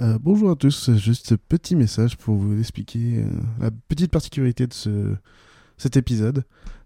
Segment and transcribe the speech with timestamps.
[0.00, 3.26] Euh, bonjour à tous, juste petit message pour vous expliquer euh,
[3.60, 5.14] la petite particularité de ce,
[5.76, 6.44] cet épisode.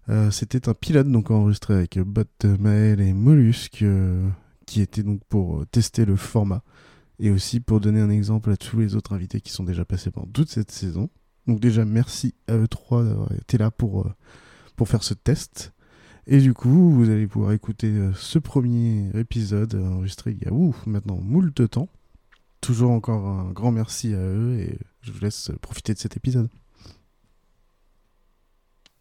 [0.09, 2.25] Euh, C'était un pilote donc enregistré avec Bot,
[2.59, 4.27] Maël et Mollusque euh,
[4.65, 6.61] qui était donc pour tester le format
[7.19, 10.11] et aussi pour donner un exemple à tous les autres invités qui sont déjà passés
[10.11, 11.09] pendant toute cette saison.
[11.47, 14.11] Donc déjà merci à eux trois d'avoir été là pour,
[14.75, 15.71] pour faire ce test.
[16.27, 20.85] Et du coup, vous allez pouvoir écouter ce premier épisode enregistré il y a ouf,
[20.85, 21.87] maintenant moult temps.
[22.65, 26.49] Toujours encore un grand merci à eux et je vous laisse profiter de cet épisode.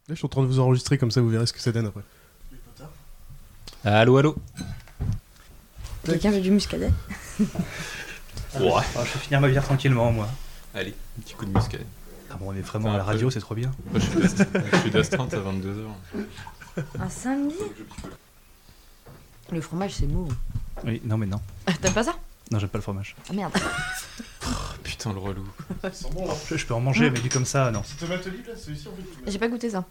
[0.07, 1.73] Là, je suis en train de vous enregistrer comme ça, vous verrez ce que ça
[1.73, 2.03] donne après.
[3.85, 4.37] Allô, allô
[6.05, 6.91] Quelqu'un veut du muscadet?
[7.41, 7.47] Ouais.
[8.61, 10.29] Ah, je vais finir ma bière tranquillement, moi.
[10.75, 11.79] Allez, un petit coup de muscat.
[12.31, 13.73] Ah bon, on est vraiment à la radio, c'est trop bien.
[13.91, 15.87] Moi, je suis d'astreinte à 22h.
[17.01, 17.57] Un samedi?
[19.51, 20.29] Le fromage, c'est mou.
[20.85, 21.41] Oui, non, mais non.
[21.67, 22.15] Ah, T'aimes pas ça?
[22.51, 23.17] Non, j'aime pas le fromage.
[23.29, 23.53] Ah merde.
[24.47, 24.51] Oh,
[24.83, 25.49] putain, le relou.
[26.51, 27.83] Je, je peux en manger, mais dit comme ça, non.
[27.83, 29.31] C'est tomate olive là, celui-ci en fait.
[29.31, 29.87] J'ai pas goûté ça.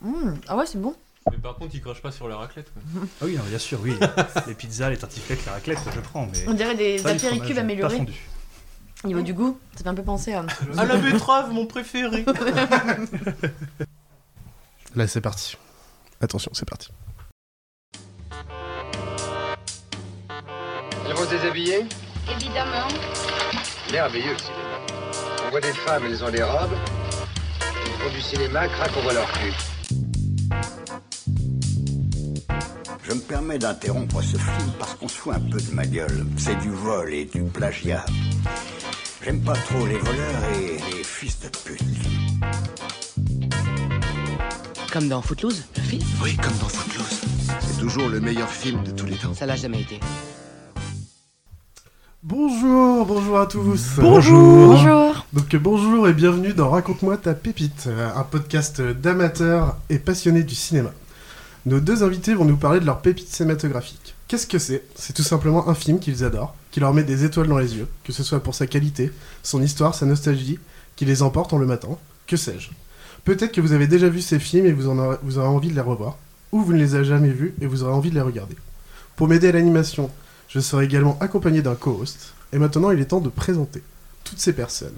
[0.00, 0.96] Mmh, Ah ouais, c'est bon.
[1.30, 2.72] Mais par contre, il crache pas sur la raclette.
[2.72, 2.82] Quoi.
[3.20, 3.96] Ah oui, non, bien sûr, oui.
[4.48, 6.44] les pizzas, les tartiflettes, la raclette, je prends, mais.
[6.48, 7.24] On dirait des fromage,
[7.58, 7.92] améliorés.
[7.92, 8.28] Pas fondu.
[9.04, 10.44] Au niveau du goût, ça fait un peu penser à.
[10.76, 12.24] Ah, la betterave, mon préféré
[14.94, 15.56] Là, c'est parti.
[16.20, 16.88] Attention, c'est parti.
[21.06, 21.86] Elles vont se déshabiller
[22.30, 22.88] Évidemment.
[23.92, 24.60] Merveilleux le cinéma.
[25.46, 26.76] On voit des femmes, elles ont des robes.
[27.60, 29.52] Elles font du cinéma, crac, on voit leur cul.
[33.02, 36.24] Je me permets d'interrompre ce film parce qu'on se fout un peu de ma gueule.
[36.38, 38.04] C'est du vol et du plagiat.
[39.22, 41.82] J'aime pas trop les voleurs et les fils de pute.
[44.90, 47.20] Comme dans Footloose, le film Oui, comme dans Footloose.
[47.60, 49.34] C'est toujours le meilleur film de tous les temps.
[49.34, 50.00] Ça l'a jamais été.
[52.26, 53.96] Bonjour, bonjour à tous.
[53.98, 54.68] Bonjour.
[54.68, 60.54] Bonjour Donc bonjour et bienvenue dans Raconte-moi ta pépite, un podcast d'amateurs et passionnés du
[60.54, 60.90] cinéma.
[61.66, 64.14] Nos deux invités vont nous parler de leur pépite cinématographique.
[64.26, 64.84] Qu'est-ce que c'est?
[64.94, 67.88] C'est tout simplement un film qu'ils adorent, qui leur met des étoiles dans les yeux,
[68.04, 69.12] que ce soit pour sa qualité,
[69.42, 70.58] son histoire, sa nostalgie,
[70.96, 71.90] qui les emporte en le matin,
[72.26, 72.70] que sais-je.
[73.24, 75.68] Peut-être que vous avez déjà vu ces films et vous, en aurez, vous aurez envie
[75.68, 76.16] de les revoir,
[76.52, 78.56] ou vous ne les avez jamais vus et vous aurez envie de les regarder.
[79.14, 80.10] Pour m'aider à l'animation,
[80.54, 83.82] je serai également accompagné d'un co-host, et maintenant il est temps de présenter
[84.22, 84.94] toutes ces personnes.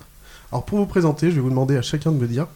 [0.53, 2.47] Alors pour vous présenter, je vais vous demander à chacun de me dire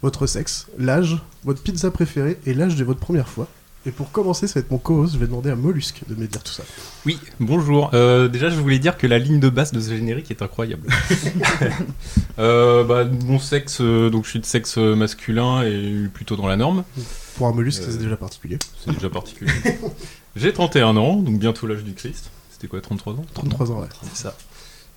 [0.00, 3.46] votre sexe, l'âge, votre pizza préférée et l'âge de votre première fois.
[3.84, 6.26] Et pour commencer, ça va être mon co-host, je vais demander à Mollusque de me
[6.26, 6.64] dire tout ça.
[7.04, 7.90] Oui, bonjour.
[7.92, 10.88] Euh, déjà, je voulais dire que la ligne de basse de ce générique est incroyable.
[12.38, 16.56] euh, bah, mon sexe, euh, donc je suis de sexe masculin et plutôt dans la
[16.56, 16.84] norme.
[17.36, 18.58] Pour un Mollusque, c'est déjà particulier.
[18.82, 19.52] C'est déjà particulier.
[20.34, 22.30] J'ai 31 ans, donc bientôt l'âge du Christ.
[22.66, 23.86] C'était quoi, 33 ans 33 ans, ouais.
[24.12, 24.34] C'est ça.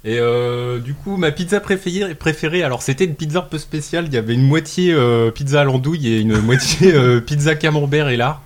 [0.03, 4.05] Et euh, du coup, ma pizza préférée, préférée alors c'était une pizza un peu spéciale.
[4.07, 8.07] Il y avait une moitié euh, pizza à l'andouille et une moitié euh, pizza camembert
[8.09, 8.41] et lard.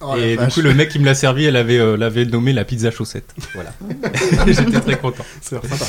[0.00, 0.54] Oh, la et du vache.
[0.54, 3.34] coup, le mec qui me l'a servi, elle avait euh, l'avait nommé la pizza chaussette.
[3.54, 3.72] Voilà.
[4.46, 5.24] J'étais très content.
[5.40, 5.84] C'est sympa.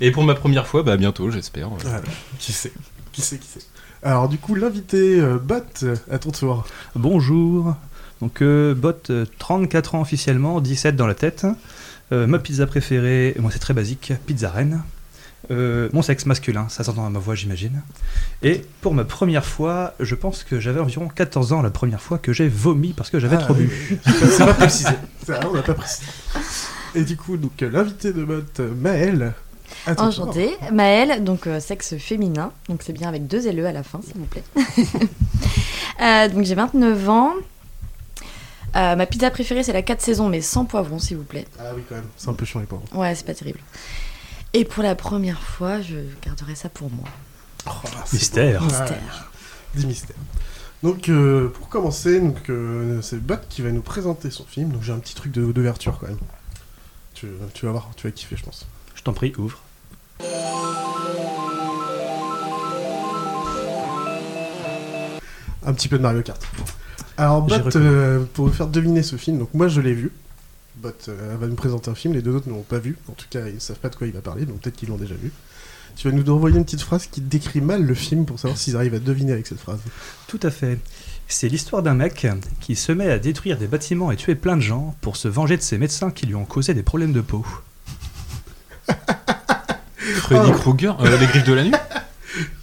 [0.00, 1.68] Et pour ma première fois, bah bientôt, j'espère.
[1.68, 2.00] Voilà.
[2.38, 2.72] Qui sait
[3.12, 3.66] Qui sait, qui sait
[4.02, 6.64] Alors du coup, l'invité euh, Bot, à ton tour.
[6.94, 7.76] Bonjour.
[8.20, 11.46] Donc, euh, Bot, euh, 34 ans officiellement, 17 dans la tête.
[12.12, 14.82] Euh, ma pizza préférée, moi c'est très basique, pizza reine.
[15.50, 17.82] Euh, mon sexe masculin, ça s'entend à ma voix j'imagine.
[18.42, 22.18] Et pour ma première fois, je pense que j'avais environ 14 ans la première fois
[22.18, 23.98] que j'ai vomi parce que j'avais Ah, trop oui, bu.
[24.06, 24.12] oui.
[24.30, 24.90] C'est pas précisé.
[25.26, 26.04] Vrai, on l'a pas précisé.
[26.94, 29.34] Et du coup, donc l'invité de Bot, Maël.
[29.86, 30.24] à ton tour.
[30.24, 30.50] Enchantée.
[30.72, 34.14] Maëlle, donc euh, sexe féminin, donc c'est bien avec deux LE à la fin, s'il
[34.16, 34.44] vous plaît.
[36.02, 37.32] Euh, donc j'ai 29 ans.
[38.76, 41.46] Euh, ma pizza préférée, c'est la 4 saisons, mais sans poivron, s'il vous plaît.
[41.58, 42.04] Ah oui, quand même.
[42.16, 42.84] C'est un peu chiant les pauvres.
[42.92, 43.60] Ouais, c'est pas terrible.
[44.52, 47.08] Et pour la première fois, je garderai ça pour moi.
[47.66, 47.70] Oh,
[48.12, 48.60] Mystère.
[48.60, 48.66] beau.
[48.66, 48.90] Mystère.
[48.90, 50.16] Ouais, des mystères.
[50.82, 54.70] Donc, euh, pour commencer, donc, euh, c'est Bot qui va nous présenter son film.
[54.70, 56.18] Donc, j'ai un petit truc de- d'ouverture quand même.
[57.14, 58.66] Tu, tu vas voir, tu vas kiffer, je pense.
[58.94, 59.58] Je t'en prie, ouvre.
[65.64, 66.40] Un petit peu de Mario Kart.
[67.18, 67.86] Alors, Bot, reconnu.
[67.86, 70.10] euh, pour vous faire deviner ce film, donc moi je l'ai vu.
[70.76, 72.96] Bot euh, elle va nous présenter un film, les deux autres ne l'ont pas vu.
[73.08, 74.96] En tout cas, ils savent pas de quoi il va parler, donc peut-être qu'ils l'ont
[74.98, 75.32] déjà vu.
[75.96, 78.76] Tu vas nous envoyer une petite phrase qui décrit mal le film pour savoir s'ils
[78.76, 79.78] arrivent à deviner avec cette phrase.
[80.26, 80.78] Tout à fait.
[81.26, 82.26] C'est l'histoire d'un mec
[82.60, 85.56] qui se met à détruire des bâtiments et tuer plein de gens pour se venger
[85.56, 87.46] de ses médecins qui lui ont causé des problèmes de peau.
[89.96, 90.58] Freddy Oh.
[90.58, 91.72] Krueger, euh, les griffes de la nuit?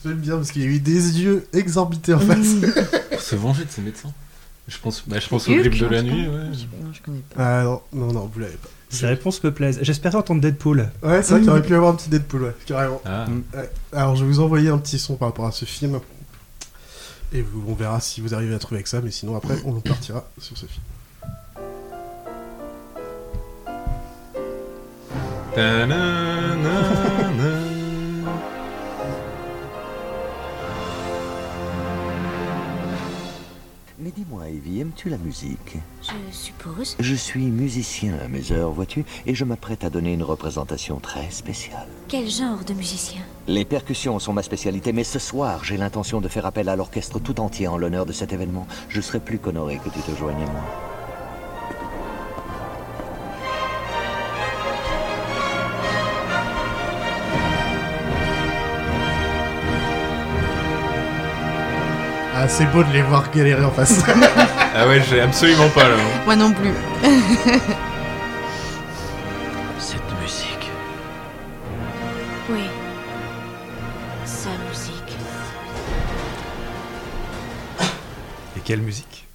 [0.06, 2.56] J'aime bien parce qu'il y a eu des yeux exorbités en face.
[3.10, 4.14] Pour se venger de ses médecans.
[4.68, 6.44] Je pense, bah, je pense Hulk, griffes de la nuit, ouais.
[6.82, 7.44] Non, je connais pas.
[7.44, 8.70] Ah non, non, non, vous l'avez pas.
[8.90, 9.80] Ces réponses me plaisent.
[9.82, 10.90] J'espère entendre Deadpool.
[11.02, 13.02] Ouais, c'est vrai qu'il aurait pu y avoir un petit Deadpool, ouais, carrément.
[13.06, 13.26] Ah.
[13.56, 13.70] Ouais.
[13.92, 16.00] Alors, je vais vous envoyer un petit son par rapport à ce film.
[17.34, 19.74] Et vous- on verra si vous arrivez à trouver avec ça, mais sinon, après, on
[19.82, 20.84] partira sur ce film.
[34.04, 35.78] Mais dis-moi, Evie, aimes-tu la musique?
[36.02, 36.98] Je suppose.
[37.00, 41.32] Je suis musicien à mes heures, vois-tu, et je m'apprête à donner une représentation très
[41.32, 41.88] spéciale.
[42.10, 43.22] Quel genre de musicien?
[43.48, 47.22] Les percussions sont ma spécialité, mais ce soir, j'ai l'intention de faire appel à l'orchestre
[47.22, 48.68] tout entier en l'honneur de cet événement.
[48.90, 50.93] Je serais plus qu'honoré que tu te joignes à moi.
[62.44, 64.04] Ah, c'est beau de les voir galérer en face.
[64.76, 65.96] Ah ouais, j'ai absolument pas là.
[66.26, 66.74] Moi non plus.
[69.78, 70.72] Cette musique.
[72.50, 72.64] Oui.
[74.26, 75.16] Sa musique.
[78.58, 79.28] Et quelle musique?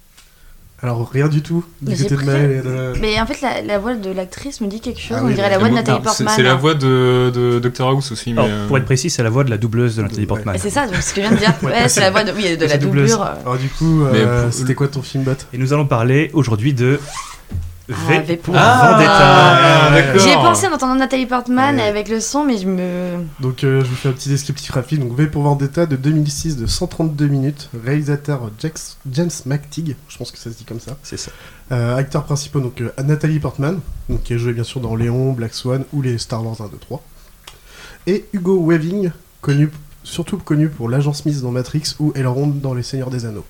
[0.81, 2.93] Alors, rien du tout du Mais côté de pris- Maël et de...
[3.01, 5.17] Mais en fait, la, la voix de l'actrice me dit quelque chose.
[5.19, 6.33] Ah on oui, dirait la voix de c'est Nathalie c'est Portman.
[6.35, 8.41] c'est la voix de, de Dr House aussi, mais.
[8.41, 10.25] Alors, euh, Pour être précis, c'est la voix de la doubleuse de Nathalie Ouais.
[10.27, 10.55] Portman.
[10.55, 11.53] Et c'est ça, donc, ce que je viens de dire.
[11.63, 13.11] Ouais, c'est la voix de, oui, de la doubleuse.
[13.11, 13.25] doublure.
[13.27, 13.41] euh.
[13.45, 15.33] Alors, du coup, euh, pour- c'était quoi ton film, Bot?
[15.53, 16.99] Et nous allons parler aujourd'hui de
[17.89, 19.09] V, Ah, V pour pour Vendetta.
[19.11, 20.17] Ah.
[20.17, 21.81] J'y ai pensé en entendant Nathalie Portman Ouais.
[21.81, 23.23] avec le son, mais je me.
[23.39, 24.99] Donc, euh, je vous fais un petit descriptif rapide.
[24.99, 27.69] Donc, V pour Vendetta de 2006 de 132 minutes.
[27.83, 30.97] Réalisateur Jax- James McTeague, je pense que ça se dit comme ça.
[31.01, 31.31] C'est ça.
[31.71, 35.33] Euh, acteurs principaux, donc euh, Nathalie Portman, donc, qui a joué bien sûr dans Léon,
[35.33, 37.03] Black Swan ou les Star Wars 1, 2, 3.
[38.07, 39.69] Et Hugo Weaving, connu,
[40.03, 43.45] surtout connu pour l'agent Smith dans Matrix ou Elrond dans Les Seigneurs des Anneaux.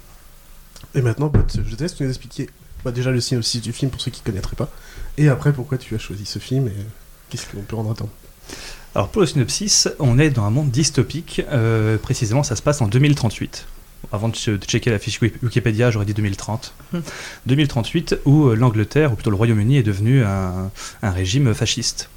[0.95, 2.49] Et maintenant, je te laisse nous expliquer
[2.83, 4.69] bah, déjà le synopsis du film pour ceux qui ne connaîtraient pas.
[5.17, 6.73] Et après, pourquoi tu as choisi ce film et
[7.29, 8.11] qu'est-ce qu'on peut en attendre?
[8.95, 11.41] Alors pour le synopsis, on est dans un monde dystopique.
[11.51, 13.65] euh, précisément, ça se passe en 2038.
[14.11, 16.73] Avant de, che- de checker la fiche Wik- Wikipédia, j'aurais dit 2030.
[17.45, 20.71] 2038, où euh, l'Angleterre, ou plutôt le Royaume-Uni, est devenu un,
[21.03, 22.09] un régime fasciste.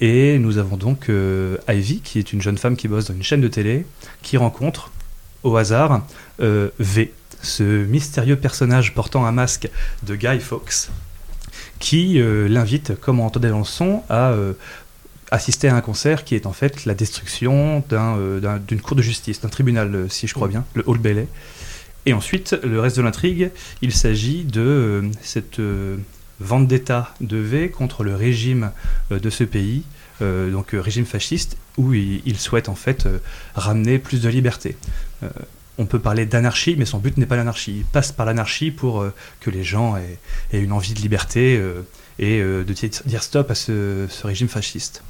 [0.00, 3.22] Et nous avons donc euh, Ivy, qui est une jeune femme qui bosse dans une
[3.22, 3.84] chaîne de télé,
[4.22, 4.90] qui rencontre,
[5.42, 6.06] au hasard,
[6.40, 7.12] euh, V,
[7.44, 9.68] ce mystérieux personnage portant un masque
[10.02, 10.88] de Guy Fawkes,
[11.78, 14.54] qui euh, l'invite, comme on entendait dans le son, à euh,
[15.30, 19.02] assister à un concert qui est en fait la destruction euh, d'un- d'une cour de
[19.02, 21.28] justice, d'un tribunal, si je crois bien, le Old Bailey.
[22.06, 23.50] Et ensuite, le reste de l'intrigue,
[23.80, 25.58] il s'agit de cette
[26.38, 28.72] vendetta de V contre le régime
[29.10, 29.84] de ce pays,
[30.20, 33.08] donc régime fasciste, où il, souhaite en fait
[33.54, 34.76] ramener plus de liberté.
[35.78, 37.78] On peut parler d'anarchie, mais son but n'est pas l'anarchie.
[37.78, 40.18] Il passe par l'anarchie pour euh, que les gens aient,
[40.52, 41.82] aient une envie de liberté euh,
[42.20, 45.02] et euh, de dire stop à ce- ce régime fasciste.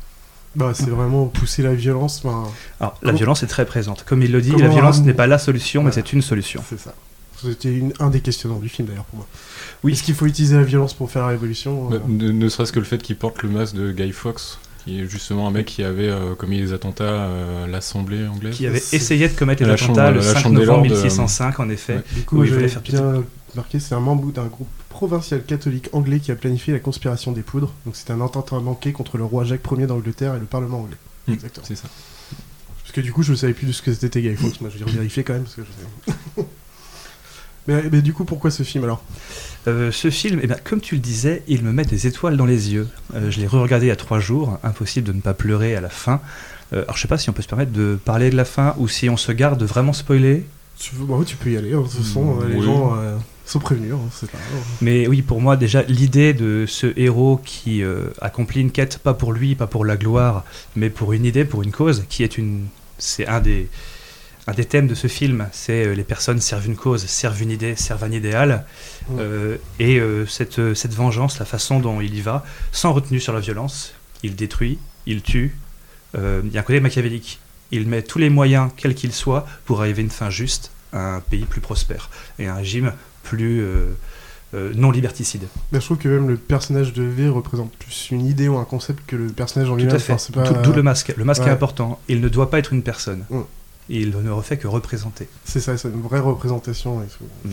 [0.56, 2.22] Bah, c'est vraiment pousser la violence.
[2.22, 2.44] ben,
[2.80, 4.04] Alors, la violence est très présente.
[4.04, 6.62] Comme il le dit, Comment la violence n'est pas la solution, mais c'est une solution.
[6.68, 6.94] C'est ça.
[7.42, 9.26] C'était une- un des questionnements du film d'ailleurs pour moi.
[9.82, 9.92] Oui.
[9.92, 12.72] Est-ce qu'il faut utiliser la violence pour faire la révolution Bah, euh, ne ne serait-ce
[12.72, 15.66] que le fait qu'il porte le masque de Guy Fawkes, qui est justement un mec
[15.66, 17.24] qui avait euh, commis des attentats
[17.64, 18.54] à l'Assemblée anglaise.
[18.56, 20.66] Qui avait C'est- essayé de commettre les La attentats chambre- le la 5 chambre des
[20.66, 21.94] novembre lords, euh, 1605, en effet.
[21.94, 22.02] ouais.
[22.14, 26.30] Du coup, voulait faire bien marqué, c'est un membre d'un groupe provincial catholique anglais qui
[26.32, 27.72] a planifié la conspiration des poudres.
[27.86, 30.96] Donc c'était un attentat manqué contre le roi Jacques Ier d'Angleterre et le Parlement anglais.
[31.28, 31.64] Hmm, Exactement.
[31.66, 31.88] C'est ça.
[32.82, 34.60] Parce que du coup, je ne savais plus de ce que c'était Guy Fawkes.
[34.60, 36.46] Moi, je vais vérifier quand même parce que je sais.
[37.66, 39.02] Mais, mais du coup, pourquoi ce film alors
[39.66, 42.44] Euh, ce film, eh bien, comme tu le disais, il me met des étoiles dans
[42.46, 42.88] les yeux.
[43.14, 45.80] Euh, je l'ai re-regardé il y a trois jours, impossible de ne pas pleurer à
[45.80, 46.20] la fin.
[46.72, 48.74] Euh, alors je sais pas si on peut se permettre de parler de la fin
[48.78, 50.44] ou si on se garde de vraiment spoiler.
[50.78, 51.72] tu, bah tu peux y aller.
[51.72, 52.92] hein, de toute façon, Mm, les gens
[53.46, 53.92] sont prévenus.
[53.94, 54.38] hein, pas.
[54.82, 57.82] Mais oui, pour moi, déjà, l'idée de ce héros qui
[58.20, 60.44] accomplit une quête, pas pour lui, pas pour la gloire,
[60.76, 62.66] mais pour une idée, pour une cause, qui est une.
[62.98, 63.68] C'est un des,
[64.46, 65.48] un des thèmes de ce film.
[65.52, 68.66] C'est euh, les personnes servent une cause, servent une idée, servent un idéal.
[69.18, 73.32] Euh, et euh, cette, cette vengeance, la façon dont il y va, sans retenue sur
[73.32, 75.56] la violence, il détruit, il tue.
[76.16, 77.40] Il y a un côté machiavélique.
[77.72, 81.16] Il met tous les moyens, quels qu'ils soient, pour arriver à une fin juste, à
[81.16, 82.08] un pays plus prospère
[82.38, 82.92] et un régime
[83.24, 83.64] plus
[84.52, 85.42] non liberticide.
[85.72, 89.02] Je trouve que même le personnage de V représente plus une idée ou un concept
[89.08, 89.96] que le personnage en Tout lui-même.
[89.96, 90.12] à fait.
[90.12, 91.12] Enfin, pas- D'où- le masque.
[91.16, 91.48] Le masque Ouais.
[91.48, 91.98] est important.
[92.06, 93.24] Il ne doit pas être une personne.
[93.88, 95.28] Il ne refait que représenter.
[95.44, 97.02] C'est ça, c'est une vraie représentation.
[97.02, 97.24] Et tout.
[97.44, 97.52] Mm.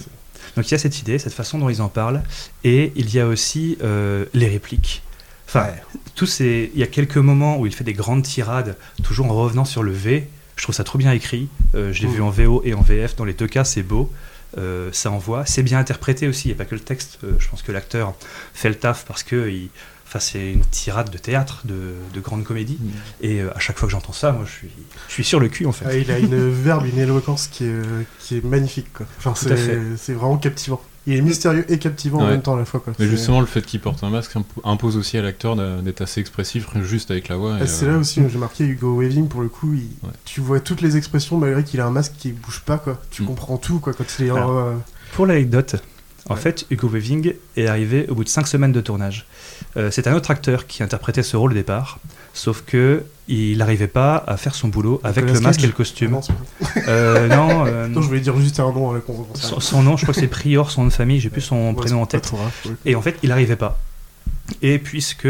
[0.55, 2.23] Donc il y a cette idée, cette façon dont ils en parlent,
[2.63, 5.03] et il y a aussi euh, les répliques.
[5.47, 5.67] Enfin,
[6.15, 9.35] tous ces, il y a quelques moments où il fait des grandes tirades, toujours en
[9.35, 10.27] revenant sur le V.
[10.55, 11.49] Je trouve ça trop bien écrit.
[11.75, 12.11] Euh, je l'ai Mm.
[12.13, 13.15] vu en VO et en VF.
[13.17, 14.11] Dans les deux cas, c'est beau.
[14.57, 15.45] Euh, ça envoie.
[15.45, 16.47] C'est bien interprété aussi.
[16.47, 17.19] Il n'y a pas que le texte.
[17.39, 18.13] Je pense que l'acteur
[18.53, 19.69] fait le taf parce que il
[20.13, 22.77] Enfin, c'est une tirade de théâtre, de, de grande comédie.
[22.81, 22.89] Mm.
[23.21, 24.69] Et euh, à chaque fois que j'entends ça, moi, je suis,
[25.07, 25.85] je suis sur le cul, en fait.
[25.87, 28.91] Ah, il a une verbe, une éloquence qui est, euh, qui est magnifique.
[28.91, 29.05] Quoi.
[29.19, 30.81] Enfin, c'est c'est vraiment captivant.
[31.07, 32.79] Il est mystérieux et captivant en même temps à la fois.
[32.81, 32.93] Quoi.
[32.99, 36.01] Mais C'est- justement, le fait qu'il porte un masque impo- impose aussi à l'acteur d'être
[36.01, 37.57] assez expressif juste avec la voix.
[37.61, 39.73] Ah, c'est euh, là aussi où j'ai marqué Hugo Weaving pour le coup.
[39.73, 40.13] il- Ouais.
[40.25, 42.77] Tu vois toutes les expressions malgré qu'il a un masque qui bouge pas.
[42.77, 43.01] Quoi.
[43.11, 43.27] Tu Mm.
[43.27, 44.29] comprends tout quoi, quand il est.
[44.29, 44.73] Alors, euh,
[45.13, 45.75] Pour l'anecdote,
[46.29, 46.39] en Ouais.
[46.39, 49.25] fait, Hugo Weaving est arrivé au bout de 5 semaines de tournage.
[49.77, 51.99] Euh, c'est un autre acteur qui interprétait ce rôle au départ,
[52.33, 56.11] sauf que il n'arrivait pas à faire son boulot avec le masque et le costume.
[56.11, 56.21] non,
[56.87, 58.93] Euh, non, euh, Non, je voulais dire juste un nom.
[58.93, 58.99] euh,
[59.35, 61.69] son, son nom, je crois que c'est Prior, son nom de famille, j'ai plus son
[61.69, 62.29] Ouais, prénom en tête.
[62.31, 62.51] grave.
[62.85, 63.79] Et en fait, il n'arrivait pas.
[64.63, 65.27] Et puisque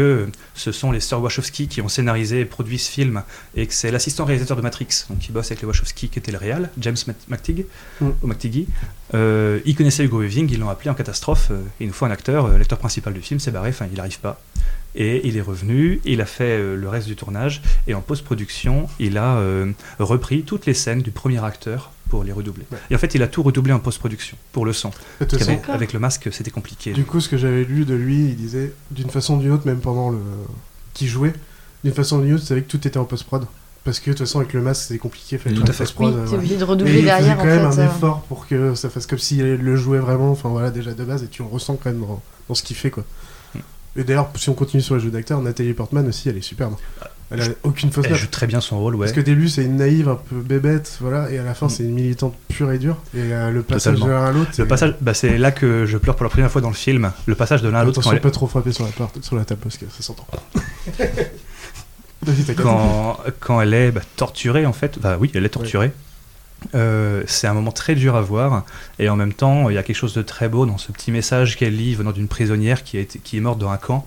[0.54, 3.22] ce sont les sœurs Wachowski qui ont scénarisé et produit ce film,
[3.56, 6.32] et que c'est l'assistant réalisateur de Matrix, donc qui bosse avec les Wachowski, qui était
[6.32, 7.64] le réal, James Mat- McTigg,
[8.00, 8.08] Mm.
[8.22, 8.66] ou McTiggy,
[9.14, 12.10] euh, il connaissait Hugo Weaving, ils l'ont appelé en catastrophe, euh, il nous faut un
[12.10, 14.40] acteur, euh, l'acteur principal du film s'est barré, enfin il n'arrive pas.
[14.94, 18.88] Et il est revenu, il a fait euh, le reste du tournage, et en post-production,
[18.98, 22.64] il a euh, repris toutes les scènes du premier acteur pour les redoubler.
[22.70, 22.78] Ouais.
[22.90, 24.90] Et en fait, il a tout redoublé en post-production, pour le son.
[25.20, 26.92] Avec, avec le masque, c'était compliqué.
[26.92, 29.66] Du coup, ce que j'avais lu de lui, il disait d'une façon ou d'une autre,
[29.66, 30.18] même pendant le.
[30.92, 31.32] qui jouait,
[31.84, 33.46] d'une façon ou d'une autre, c'est vrai que tout était en post-prod.
[33.84, 35.38] Parce que de toute façon, avec le masque, c'est compliqué.
[35.38, 35.94] Fallait Tout à en fait.
[35.98, 37.80] Oui, euh, t'es obligé de redoubler il derrière faisait quand en même fait.
[37.80, 37.90] un euh.
[37.90, 41.24] effort pour que ça fasse comme s'il le jouait vraiment, enfin voilà, déjà de base,
[41.24, 43.04] et tu le ressens quand même dans, dans ce qu'il fait, quoi.
[43.96, 46.74] Et d'ailleurs, si on continue sur les jeux d'acteurs, Nathalie Portman aussi, elle est superbe.
[47.30, 48.20] Elle a aucune fausse Elle note.
[48.20, 49.06] joue très bien son rôle, ouais.
[49.06, 51.70] Parce qu'au début, c'est une naïve, un peu bébête, voilà, et à la fin, Mm.
[51.70, 52.96] c'est une militante pure et dure.
[53.14, 54.06] Et euh, le passage Totalement.
[54.06, 54.50] de l'un à l'autre.
[54.50, 56.74] Le c'est- passage, bah, c'est là que je pleure pour la première fois dans le
[56.74, 57.10] film.
[57.26, 59.22] Le passage de l'un à l'autre quand, Attention, elle- pas trop frapper sur la, porte,
[59.24, 60.26] sur la table parce que ça s'entend.
[62.24, 62.56] Vas-y, t'inquiète.
[62.62, 64.98] quand, quand elle est bah, torturée, en fait.
[65.00, 65.90] Bah oui, elle est torturée.
[66.74, 68.64] Euh, c'est un moment très dur à voir.
[68.98, 71.10] Et en même temps, il y a quelque chose de très beau dans ce petit
[71.10, 74.06] message qu'elle lit venant d'une prisonnière qui, a été, qui est morte dans un camp.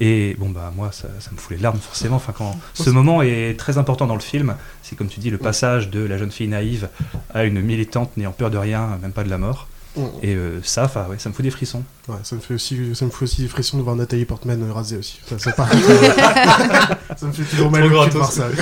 [0.00, 2.16] Et bon, bah moi, ça, ça me fout les larmes, forcément.
[2.16, 5.38] Enfin, quand ce moment est très important dans le film, c'est comme tu dis, le
[5.38, 6.88] passage de la jeune fille naïve
[7.34, 9.66] à une militante n'ayant peur de rien, même pas de la mort.
[9.96, 10.00] Mm.
[10.22, 11.82] Et euh, ça, ouais, ça me fout des frissons.
[12.06, 14.62] Ouais, ça me fait aussi, ça me fait aussi des frissons de voir Nathalie Portman
[14.62, 15.18] euh, rasée aussi.
[15.26, 15.68] Ça, ça, part-
[17.16, 18.46] ça me fait toujours mal au de voir ça.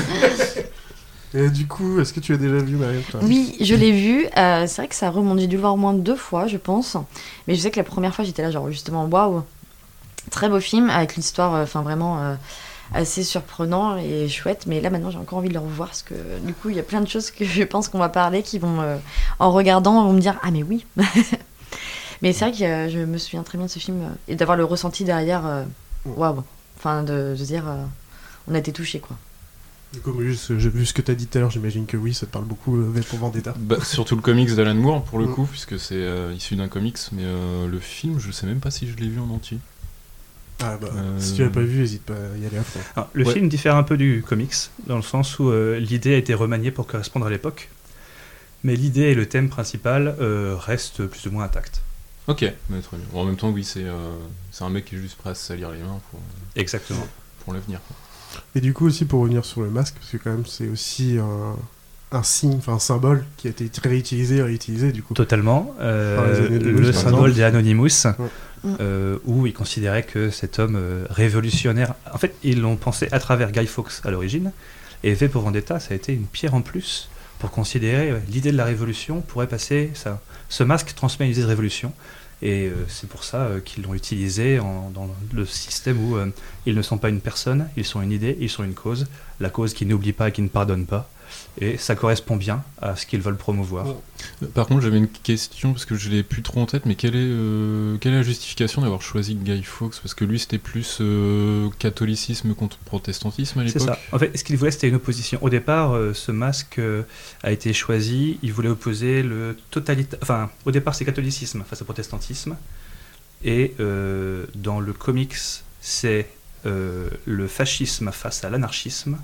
[1.35, 4.27] Et du coup, est-ce que tu as déjà vu Marianne Oui, je l'ai vu.
[4.37, 5.39] Euh, c'est vrai que ça remonte.
[5.39, 6.97] J'ai dû le voir au moins deux fois, je pense.
[7.47, 9.43] Mais je sais que la première fois, j'étais là, genre, justement, waouh.
[10.31, 12.35] Très beau film, avec l'histoire, euh, enfin, vraiment euh,
[12.95, 14.67] assez surprenant et chouette.
[14.67, 16.15] Mais là, maintenant, j'ai encore envie de le revoir parce que,
[16.45, 18.59] du coup, il y a plein de choses que je pense qu'on va parler qui
[18.59, 18.81] vont,
[19.39, 20.87] en regardant, vont me dire Ah, mais oui
[22.23, 24.65] Mais c'est vrai que je me souviens très bien de ce film et d'avoir le
[24.65, 25.65] ressenti derrière.
[26.07, 26.43] Waouh
[26.79, 27.65] Enfin, de, de dire.
[28.49, 29.17] on a été touchés, quoi.
[29.97, 31.97] Du coup, juste, j'ai vu ce que tu as dit tout à l'heure, j'imagine que
[31.97, 33.55] oui, ça te parle beaucoup euh, V pour Vendetta.
[33.59, 35.35] Bah, surtout le comics d'Alan Moore pour le Mm.
[35.35, 38.71] coup, puisque c'est euh, issu d'un comics, mais euh, le film, je sais même pas
[38.71, 39.59] si je l'ai vu en entier.
[40.61, 42.79] Ah bah, Euh, si tu l'as pas vu, hésite pas à y aller à fond.
[42.95, 43.33] Alors, le Ouais.
[43.33, 44.53] film diffère un peu du comics,
[44.87, 47.71] dans le sens où euh, l'idée a été remaniée pour correspondre à l'époque,
[48.65, 51.81] mais l'idée et le thème principal euh, restent plus ou moins intacts.
[52.29, 53.07] Ok, mais très bien.
[53.13, 53.97] Bon, en même temps, oui, c'est euh,
[54.51, 56.21] c'est un mec qui est juste prêt à se salir les mains pour,
[56.55, 57.07] Exactement.
[57.45, 57.81] pour l'avenir.
[58.55, 61.19] Et du coup aussi pour revenir sur le masque, parce que quand même c'est aussi
[61.19, 61.57] un,
[62.13, 65.15] un signe, enfin un symbole qui a été très réutilisé et réutilisé du coup.
[65.15, 65.75] Totalement.
[65.81, 68.07] Euh, Dans les années 2000, le symbole des Anonymous,
[68.81, 71.95] euh, où ils considéraient que cet homme euh, révolutionnaire.
[72.13, 74.53] En fait, ils l'ont pensé à travers Guy Fawkes à l'origine,
[75.03, 78.51] et V pour Vendetta, ça a été une pierre en plus pour considérer ouais, l'idée
[78.51, 79.91] de la révolution pourrait passer.
[79.95, 81.93] Ça, ce masque transmet une idée de révolution.
[82.43, 86.31] Et euh, c'est pour ça euh, qu'ils l'ont utilisé dans le système où euh,
[86.67, 89.07] ils ne sont pas une personne, ils sont une idée, ils sont une cause.
[89.41, 91.09] La cause qui n'oublie pas et qui ne pardonne pas.
[91.61, 93.87] Et ça correspond bien à ce qu'ils veulent promouvoir.
[94.55, 97.15] Par contre, j'avais une question parce que je l'ai plus trop en tête, mais quelle
[97.15, 100.01] est, euh, quelle est la justification d'avoir choisi Guy Fawkes?
[100.03, 103.95] Parce que lui, c'était plus euh, catholicisme contre protestantisme à C'est l'époque.
[103.95, 103.99] ça.
[104.13, 105.39] En fait, ce qu'il voulait, c'était une opposition.
[105.43, 106.81] Au départ, euh, ce masque
[107.43, 108.39] a été choisi.
[108.43, 110.19] Il voulait opposer le totalitaire.
[110.23, 112.57] Enfin, au départ, c'est catholicisme face au protestantisme.
[113.45, 115.37] Et dans le comics,
[115.81, 116.29] c'est
[116.65, 119.19] le fascisme face à l'anarchisme.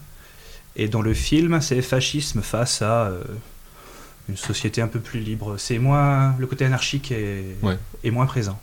[0.77, 3.23] Et dans le film, c'est fascisme face à euh,
[4.29, 5.57] une société un peu plus libre.
[5.59, 6.35] C'est moins.
[6.39, 7.77] Le côté anarchique est, Ouais.
[8.05, 8.59] est moins présent.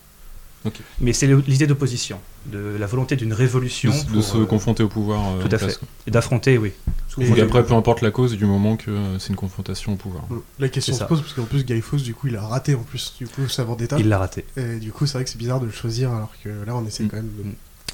[0.99, 3.91] Mais c'est l'idée d'opposition, de la volonté d'une révolution.
[3.91, 5.29] De, de pour, se euh, confronter au pouvoir.
[5.35, 5.79] euh, tout à place, fait.
[5.79, 5.87] quoi.
[6.07, 6.73] et d'affronter, oui.
[7.17, 10.25] Et- Donc après, peu importe la cause, du moment que c'est une confrontation au pouvoir.
[10.29, 10.39] Mm.
[10.59, 12.83] La question se pose parce qu'en plus Guy Fawkes du coup il a raté en
[12.83, 13.95] plus du coup sa Vendetta.
[13.99, 14.43] Il l'a raté.
[14.57, 16.85] Et du coup c'est vrai que c'est bizarre de le choisir alors que là on
[16.85, 17.07] essaie Mm.
[17.09, 17.43] quand même de...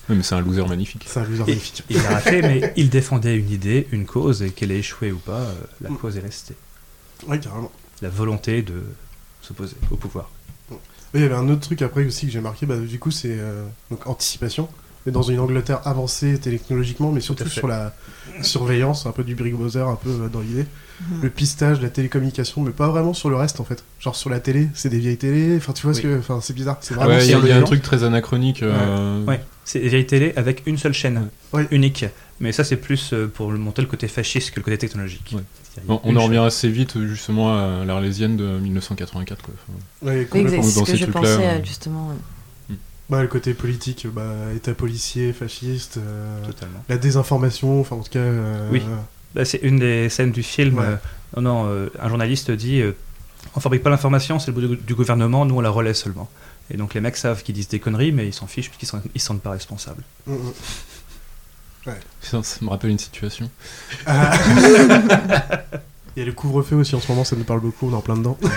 [0.10, 1.06] Oui, mais c'est un loser magnifique.
[1.08, 1.84] C'est un loser Et- magnifique.
[1.90, 5.18] Il l'a raté, mais il défendait une idée, une cause, et qu'elle ait échoué ou
[5.18, 5.98] pas, euh, la Mm.
[5.98, 6.56] cause est restée.
[7.28, 7.72] Ouais carrément.
[8.02, 8.84] La volonté de
[9.42, 10.30] s'opposer au pouvoir.
[10.72, 10.76] Et
[11.20, 13.38] Il y avait un autre truc après aussi que j'ai marqué, bah, du coup c'est
[13.40, 14.68] euh, donc anticipation.
[15.06, 17.96] mais dans une Angleterre avancée technologiquement, mais surtout sur la
[18.42, 20.66] surveillance, un peu du Big Brother, un peu euh, dans l'idée.
[21.02, 21.22] Mhm.
[21.24, 23.84] Le pistage, la télécommunication, mais pas vraiment sur le reste en fait.
[24.00, 26.18] Genre sur la télé, c'est des vieilles télé, enfin tu vois ce que.
[26.20, 28.04] Enfin c'est bizarre, c'est vraiment Ouais, il y, a- il y a un truc très
[28.04, 28.64] anachronique.
[28.64, 31.68] euh, Ouais, c'est des vieilles télé avec une seule chaîne, Ouais.
[31.72, 32.06] unique.
[32.42, 35.36] Mais ça, c'est plus euh, pour montrer le côté fasciste que le côté technologique.
[35.88, 39.42] On, en revient assez vite justement à l'Arlésienne de 1984.
[39.42, 39.54] Quoi.
[39.68, 39.78] Enfin,
[40.12, 40.64] Ouais, Oui, complètement.
[40.64, 42.10] c'est dans ce que je pensais euh, justement.
[42.10, 42.76] ouais.
[43.10, 44.24] Bah, le côté politique, bah,
[44.56, 46.40] état policier, fasciste, euh,
[46.90, 48.20] la désinformation, enfin en tout cas.
[48.20, 48.82] euh, Oui.
[49.36, 50.80] Bah, c'est une des scènes du film.
[50.80, 50.86] Ouais.
[50.86, 50.96] euh,
[51.38, 52.94] non, non, euh, un journaliste dit euh,
[53.56, 56.30] on fabrique pas l'information, c'est le bout du- du gouvernement, nous on la relaie seulement.
[56.72, 59.02] Et donc les mecs savent qu'ils disent des conneries, mais ils s'en fichent puisqu'ils sont,
[59.14, 60.04] ils se sentent pas responsables.
[60.26, 61.92] mm, mm.
[62.22, 63.50] ça, ça me rappelle une situation.
[64.08, 64.32] Ah.
[66.16, 67.96] Il y a le couvre-feu aussi en ce moment, ça nous parle beaucoup, on est
[67.96, 68.38] en plein dedans.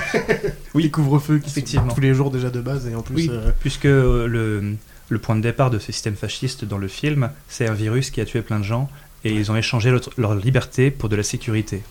[0.74, 1.88] Oui, les couvre-feux qui effectivement.
[1.88, 3.14] sont tous les jours déjà de base et en plus.
[3.16, 4.76] Oui, euh, puisque le,
[5.08, 8.20] le point de départ de ce système fasciste dans le film, c'est un virus qui
[8.20, 8.88] a tué plein de gens
[9.28, 11.82] et ils ont échangé leur, leur liberté pour de la sécurité.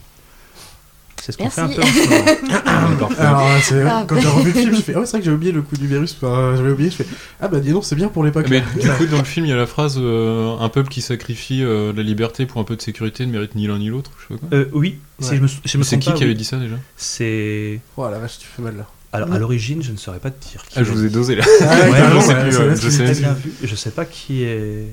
[1.21, 2.95] C'est ce qu'on fait un peu en ce moment.
[2.99, 3.21] Parfait.
[3.21, 5.25] Alors, c'est- Ah, quand j'ai revu le film, je fais Ah ouais, c'est vrai que
[5.25, 6.15] j'ai oublié le coup du virus.
[6.21, 7.05] Enfin, j'avais oublié, je fais
[7.41, 8.45] Ah bah dis donc, c'est bien pour l'époque.
[8.49, 11.01] Mais du coup, dans le film, il y a la phrase euh, Un peuple qui
[11.01, 14.11] sacrifie euh, la liberté pour un peu de sécurité ne mérite ni l'un ni l'autre.
[14.19, 14.57] Je sais pas quoi.
[14.57, 16.75] Euh, oui, si je me, je me C'est qui pas, qui avait dit ça déjà?
[16.95, 17.81] C'est.
[17.97, 18.85] Oh la vache, tu fais mal là.
[19.11, 20.77] Alors, à l'origine, je ne saurais pas te dire qui.
[20.79, 21.43] Ah, je vous ai dosé là.
[21.61, 22.21] Ah, Ouais, carrément,
[22.75, 23.51] je sais plus.
[23.63, 24.85] Je sais pas qui est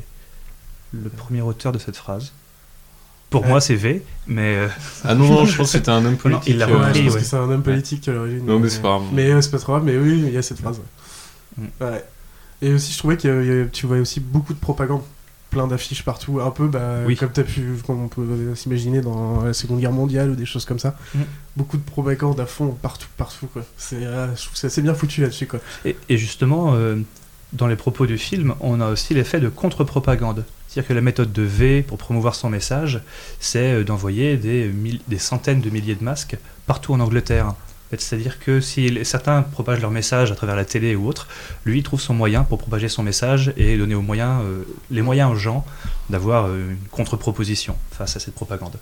[1.03, 2.33] le premier auteur de cette phrase.
[3.31, 3.49] Pour Ouais.
[3.49, 4.69] moi, c'est V, mais euh,
[5.03, 6.47] Ah non, non, je pense que c'était un homme politique.
[6.49, 7.21] il l'a euh, Ouais, repris, je pense ouais.
[7.21, 8.45] que c'est un homme politique à l'origine.
[8.47, 9.03] Non, mais c'est pas grave.
[9.13, 10.79] Mais euh, c'est pas trop grave, mais oui, il y a cette phrase.
[11.59, 11.65] ouais.
[11.65, 11.85] Mm.
[11.85, 12.05] Ouais.
[12.63, 15.03] Et aussi, je trouvais que tu voyais aussi beaucoup de propagande,
[15.51, 17.17] plein d'affiches partout, un peu bah, Oui.
[17.17, 20.47] comme tu as pu, comme on peut s'imaginer dans la Seconde Guerre mondiale ou des
[20.47, 20.97] choses comme ça.
[21.15, 21.21] Mm.
[21.57, 23.47] Beaucoup de propagande à fond, partout, partout.
[23.53, 23.63] Quoi.
[23.77, 25.47] C'est, euh, je trouve que c'est assez bien foutu là-dessus.
[25.47, 25.59] Quoi.
[25.85, 26.97] Et, et justement, euh,
[27.55, 30.45] dans les propos du film, on a aussi l'effet de contre-propagande.
[30.69, 33.01] C'est-à-dire que la méthode de V pour promouvoir son message,
[33.41, 34.73] c'est euh, d'envoyer des,
[35.19, 37.55] centaines de milliers de masques partout en Angleterre.
[37.97, 41.29] C'est-à-dire que si certains propagent leur message à travers la télé ou autre,
[41.65, 45.03] lui il trouve son moyen pour propager son message et donner aux moyens, euh, les
[45.03, 45.65] moyens aux gens
[46.11, 48.77] d'avoir euh, une contre-proposition face à cette propagande.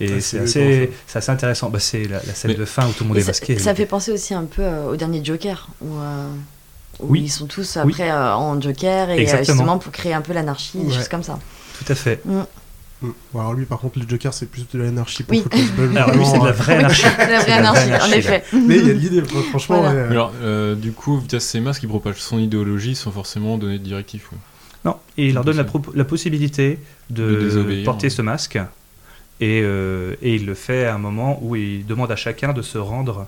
[0.00, 0.90] Et c'est assez,
[1.28, 1.70] intéressant.
[1.70, 3.58] Bah, c'est la, la scène Mais- de fin où tout le monde est ça, masqué.
[3.58, 6.28] ça fait penser aussi un peu euh, au dernier Joker, où, euh,
[7.00, 7.22] où Oui.
[7.24, 7.92] ils sont tous Oui.
[7.92, 9.44] après euh, en Joker et euh, Exactement.
[9.56, 10.94] justement pour créer un peu l'anarchie, des Ouais.
[10.94, 11.38] choses comme ça.
[11.78, 12.20] Tout à fait.
[12.24, 12.40] Mm.
[13.34, 15.44] Bon, alors lui, par contre, le Joker, c'est plus de l'anarchie pour Oui.
[15.94, 17.02] Alors lui, c'est de la euh, vraie anarchie.
[17.02, 18.44] La vraie C'est de la anarchie, vraie en anarchie, effet.
[18.54, 19.80] Mais il y a l'idée, franchement.
[19.82, 19.92] Voilà.
[20.04, 23.78] ouais, alors, euh, du coup, via ces masques, il propage son idéologie sans forcément donner
[23.78, 24.22] de directive.
[24.28, 24.38] quoi.
[24.86, 26.78] Non, et il leur donne la, la possibilité
[27.10, 27.84] De de, désobéir.
[27.84, 28.58] porter ce masque.
[29.40, 32.62] Et, euh, et il le fait à un moment où il demande à chacun de
[32.62, 33.26] se rendre.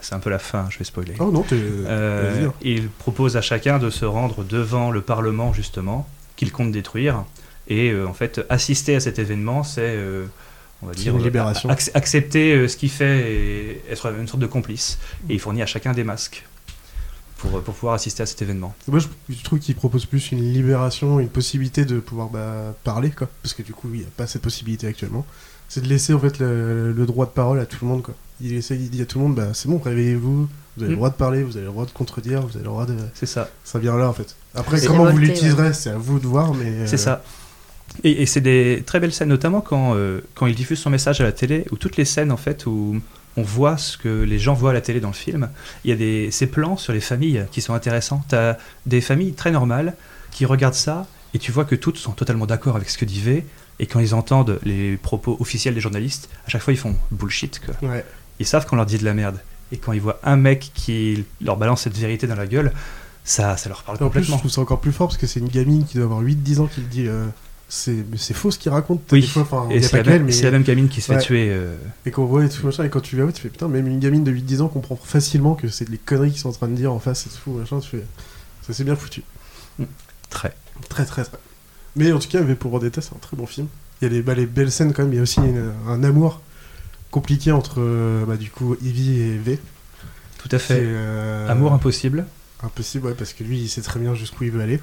[0.00, 1.14] Euh, c'est un peu la fin, je vais spoiler.
[1.18, 1.44] Oh non.
[1.52, 2.52] Euh, hein.
[2.62, 7.24] il propose à chacun de se rendre devant le Parlement, justement, qu'il compte détruire.
[7.68, 10.26] Et euh, en fait, assister à cet événement, c'est, euh,
[10.82, 11.68] on va dire, une euh, libération.
[11.68, 14.98] ac- accepter euh, ce qu'il fait et être une sorte de complice.
[15.28, 16.44] Et il fournit à chacun des masques
[17.36, 18.74] pour, pour pouvoir assister à cet événement.
[18.88, 23.10] Moi, je, je trouve qu'il propose plus une libération, une possibilité de pouvoir bah, parler,
[23.10, 23.28] quoi.
[23.42, 25.24] Parce que du coup, il n'y a pas cette possibilité actuellement.
[25.68, 28.14] C'est de laisser en fait le, le droit de parole à tout le monde, quoi.
[28.42, 30.92] Il essaie, il dit à tout le monde, bah c'est bon, réveillez-vous, vous avez le
[30.92, 30.96] Mm.
[30.96, 32.96] droit de parler, vous avez le droit de contredire, vous avez le droit de.
[33.14, 33.48] C'est ça.
[33.64, 34.34] Ça vient là, en fait.
[34.54, 36.66] Après, comment vous l'utiliserez, c'est à vous de voir, mais.
[36.66, 37.22] euh, C'est ça.
[38.04, 41.20] Et, et c'est des très belles scènes, notamment quand, euh, quand il diffuse son message
[41.20, 43.00] à la télé, ou toutes les scènes en fait où
[43.36, 45.50] on voit ce que les gens voient à la télé dans le film.
[45.84, 48.22] Il y a des, ces plans sur les familles qui sont intéressants.
[48.28, 49.94] Tu as des familles très normales
[50.30, 53.20] qui regardent ça et tu vois que toutes sont totalement d'accord avec ce que dit
[53.20, 53.44] V.
[53.80, 57.60] Et quand ils entendent les propos officiels des journalistes, à chaque fois ils font bullshit.
[57.64, 57.88] Quoi.
[57.88, 58.04] Ouais.
[58.40, 59.38] Ils savent qu'on leur dit de la merde.
[59.70, 62.72] Et quand ils voient un mec qui leur balance cette vérité dans la gueule,
[63.22, 64.38] ça, ça leur parle en plus, je complètement.
[64.38, 66.66] trouve ça encore plus fort parce que c'est une gamine qui doit avoir 8-10 ans
[66.66, 67.06] qui le dit.
[67.06, 67.26] euh,
[67.68, 67.94] c'est
[68.34, 69.02] faux ce qu'il raconte.
[69.12, 69.30] Oui.
[69.36, 70.32] Enfin, Et c'est la, même- mais.
[70.32, 71.50] c'est la même gamine qui se fait tuer.
[71.50, 73.86] euh, Et qu'on voit et tout machin, et quand tu vas, tu fais putain, même
[73.86, 76.66] une gamine de 8-10 ans comprend facilement que c'est des conneries qu'ils sont en train
[76.66, 78.04] de dire en face et tout, machin, tu fais.
[78.66, 79.22] Ça c'est bien foutu.
[80.30, 80.52] très.
[80.88, 81.38] Très très très.
[81.94, 83.68] Mais en tout cas, V pour Vendetta, c'est un très bon film.
[84.00, 85.72] Il y a les, bah, les belles scènes quand même, il y a aussi une-
[85.86, 86.40] un amour
[87.10, 89.58] compliqué entre euh, bah, du coup Evie et V.
[90.38, 90.80] Tout à fait.
[90.80, 92.24] Euh, Amour impossible.
[92.62, 94.80] impossible, ouais, parce que lui il sait très bien jusqu'où il veut aller.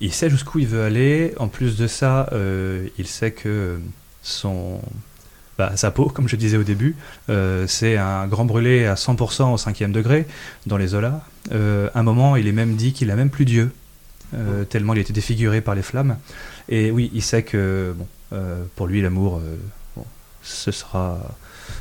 [0.00, 1.34] Il sait jusqu'où il veut aller.
[1.38, 3.78] En plus de ça, euh, il sait que
[4.22, 4.80] son,
[5.58, 6.96] bah, sa peau, comme je disais au début,
[7.28, 10.26] euh, c'est un grand brûlé à 100% au cinquième degré
[10.66, 11.22] dans les Zola.
[11.52, 13.70] Euh, à un moment, il est même dit qu'il a même plus Dieu,
[14.70, 16.16] tellement il été défiguré par les flammes.
[16.68, 18.38] Et oui, il sait que bon,
[18.76, 19.42] pour lui, l'amour,
[20.42, 21.18] ce sera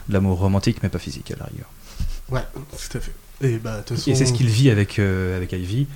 [0.08, 1.70] de l'amour romantique, mais pas physique à la rigueur.
[2.30, 3.14] Ouais, tout à fait.
[3.42, 4.12] Et bah, façon.
[4.12, 5.88] Et c'est ce qu'il vit avec, euh, avec Ivy.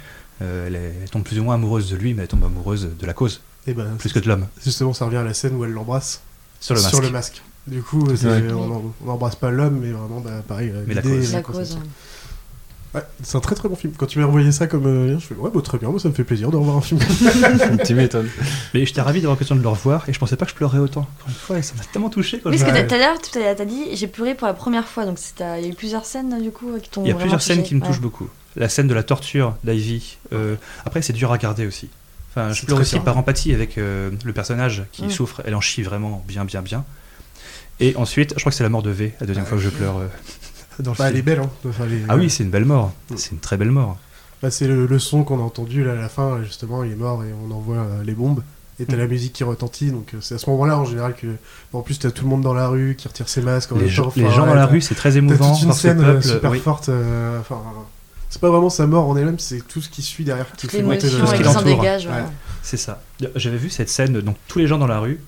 [0.41, 2.89] Euh, elle, est- elle tombe plus ou moins amoureuse de lui, mais elle tombe amoureuse
[2.99, 4.47] de la cause, Et ben, plus que de l'homme.
[4.63, 6.21] justement, ça revient à la scène où elle l'embrasse
[6.60, 7.41] Sur le masque.
[7.67, 8.52] Du coup, c'est- Ouais.
[8.52, 11.30] on en- on n'embrasse pas l'homme, mais vraiment, bah, pareil, euh, Mais la cause.
[11.30, 11.78] et La cause.
[12.93, 13.93] Ouais, c'est un très très bon film.
[13.97, 16.10] Quand tu m'as envoyé ça comme euh, je fais ouais, bah, très bien, moi ça
[16.10, 16.99] me fait plaisir de revoir un film.
[17.86, 18.29] tu m'étonnes.
[18.73, 20.77] Mais j'étais ravi d'avoir l'occasion de le revoir, et je pensais pas que je pleurais
[20.77, 21.01] autant.
[21.01, 23.19] Encore une fois, et ça m'a tellement touché quand Oui, parce que tout à l'heure,
[23.19, 25.67] tout à l'heure, t'as dit j'ai pleuré pour la première fois, donc il y a
[25.67, 27.88] eu plusieurs scènes du coup qui t'ont Il y a plusieurs scènes qui me Ouais.
[27.88, 28.29] touchent beaucoup.
[28.56, 30.17] La scène de la torture d'Ivy.
[30.32, 31.89] euh, après, c'est dur à regarder aussi.
[32.29, 35.10] Enfin, je pleure aussi par empathie avec euh, le personnage qui Mm.
[35.10, 35.41] souffre.
[35.45, 36.86] Elle en chie vraiment bien, bien, bien.
[37.79, 39.49] Et ensuite, je crois que c'est la mort de V, la deuxième Ouais.
[39.49, 39.95] fois que je pleure
[40.79, 41.49] euh, dans le Bah, elle est belle, hein.
[41.67, 42.91] Enfin, elle est- Ah oui, c'est une belle mort.
[43.09, 43.15] Mm.
[43.17, 43.97] C'est une très belle mort.
[44.41, 46.95] Bah, c'est le, le son qu'on a entendu là à la fin, justement, il est
[46.95, 48.43] mort et on envoie euh, les bombes.
[48.79, 48.99] Et t'as Mm.
[48.99, 51.27] la musique qui retentit, donc euh, c'est à ce moment-là en général que.
[51.73, 53.71] En plus, t'as tout le monde dans la rue qui retire ses masques.
[53.71, 55.53] en Les gens, les gens dans la t'as- rue, c'est très T'as émouvant.
[55.53, 56.59] toute une scène euh, peuple, super oui.
[56.59, 56.89] forte.
[56.89, 57.62] euh, Enfin,
[58.29, 60.81] c'est pas vraiment sa mort en elle-même, c'est tout ce qui suit derrière qui fait
[60.81, 61.27] monter L'émotion le.
[61.27, 62.07] ce qui qui s'en dégage.
[62.07, 62.23] Ouais.
[62.63, 63.01] C'est ça.
[63.36, 65.19] J'avais vu cette scène, donc tous les gens dans la rue.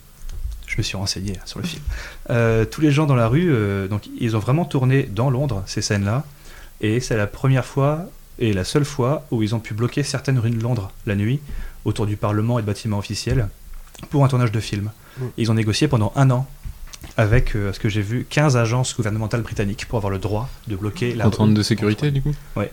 [0.75, 1.81] Je me suis renseigné hein, sur le film.
[2.29, 5.63] Euh, tous les gens dans la rue, euh, donc ils ont vraiment tourné dans Londres
[5.67, 6.25] ces scènes-là,
[6.81, 8.09] et c'est la première fois
[8.39, 11.39] et la seule fois où ils ont pu bloquer certaines rues de Londres la nuit
[11.85, 13.47] autour du Parlement et de bâtiments officiels
[14.09, 14.91] pour un tournage de film.
[15.17, 15.23] Mm.
[15.37, 16.45] Ils ont négocié pendant un an
[17.15, 20.75] avec, euh, ce que j'ai vu, 15 agences gouvernementales britanniques pour avoir le droit de
[20.75, 22.33] bloquer la Contrainte de sécurité, du coup?
[22.57, 22.69] Ouais.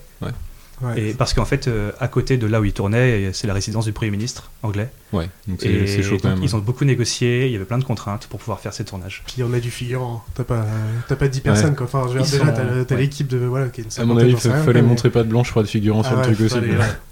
[0.97, 3.85] Et parce qu'en fait, euh, à côté de là où ils tournaient, c'est la résidence
[3.85, 4.91] du Premier ministre anglais.
[5.13, 6.45] Ouais, donc c'est chaud quand donc, même.
[6.45, 9.23] Ils ont beaucoup négocié, il y avait plein de contraintes pour pouvoir faire ces tournages.
[9.27, 10.65] Puis on a du figurant, t'as pas,
[11.09, 11.87] t'as pas 10 personnes quoi.
[11.87, 13.01] Enfin, je veux dire, déjà, sont- t'as, ouais.
[13.01, 13.39] l'équipe de.
[13.39, 15.53] Voilà, qui est une À mon avis, il fallait mais- montrer pas de blanche, je
[15.53, 16.59] crois, de figurant sur Ah le ouais, truc aussi.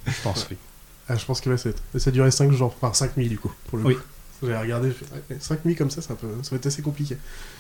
[0.06, 0.56] Je pense, oui.
[1.09, 3.38] Ah, je pense que ouais, c'est- ça a duré 5 jours, enfin 5 nuits du
[3.38, 3.94] coup, pour le Oui.
[3.94, 4.00] coup.
[4.42, 5.04] J'ai regardé, j'ai fait,
[5.35, 7.16] ouais, 5 nuits comme ça, ça, peut, ça va être assez compliqué.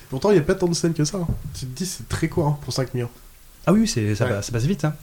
[0.08, 1.18] Pourtant, il n'y a pas tant de scènes que ça.
[1.18, 1.26] hein.
[1.52, 3.02] Tu te dis, c'est très court hein, pour 5 nuits.
[3.02, 3.08] hein.
[3.66, 4.30] Ah oui, c'est, ça, Ouais.
[4.30, 4.84] passe, ça passe vite.
[4.86, 4.94] hein.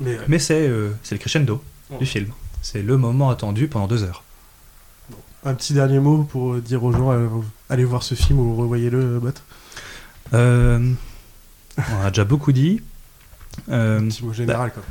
[0.00, 1.98] Mais, Mais c'est, euh, c'est le crescendo Ouais.
[1.98, 2.28] du film.
[2.62, 4.22] C'est le moment attendu pendant deux heures.
[5.44, 7.26] un petit dernier mot pour dire aux gens, euh,
[7.68, 9.32] allez voir ce film ou revoyez-le, euh, Bot.
[10.32, 10.92] Euh,
[11.76, 12.80] on a déjà beaucoup dit.
[13.68, 14.82] Euh, Un petit mot général quoi.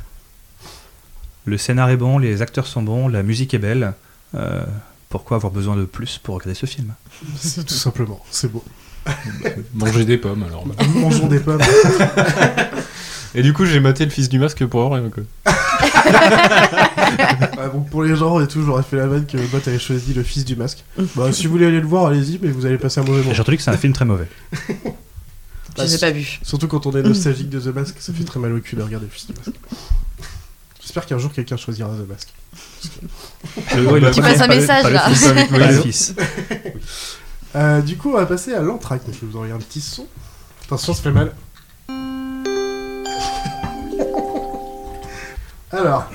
[1.45, 3.93] le scénar est bon, les acteurs sont bons, la musique est belle.
[4.35, 4.63] Euh,
[5.09, 6.93] pourquoi avoir besoin de plus pour regarder ce film?
[7.41, 8.63] Tout simplement, c'est beau.
[9.73, 10.65] Manger des pommes alors.
[10.67, 10.75] bah.
[10.93, 11.61] Mangeons des pommes.
[13.33, 15.09] Et du coup, j'ai maté le fils du masque pour rien.
[15.09, 15.23] Quoi.
[17.57, 20.13] Ah, bon, pour les gens et tout, j'aurais fait la vanne que Bot avait choisi
[20.13, 20.83] le fils du masque.
[21.15, 23.33] bah, si vous voulez aller le voir, allez-y, mais vous allez passer un mauvais moment.
[23.33, 24.27] J'ai entendu que c'est un film très mauvais.
[25.77, 26.39] Je les ai pas vus.
[26.43, 28.81] Surtout quand on est nostalgique de The Mask, ça fait très mal au cul de
[28.81, 29.57] regarder le fils du masque.
[30.81, 32.29] J'espère qu'un jour quelqu'un choisira The Mask.
[34.13, 35.09] Tu passes un message, là.
[35.49, 36.15] Pas le fils.
[37.55, 39.05] Euh, du coup, on va passer à l'entracte.
[39.07, 40.07] Je vais vous envoyer un petit son.
[40.65, 41.31] Attention, ça fait mal.
[45.71, 46.05] Alors,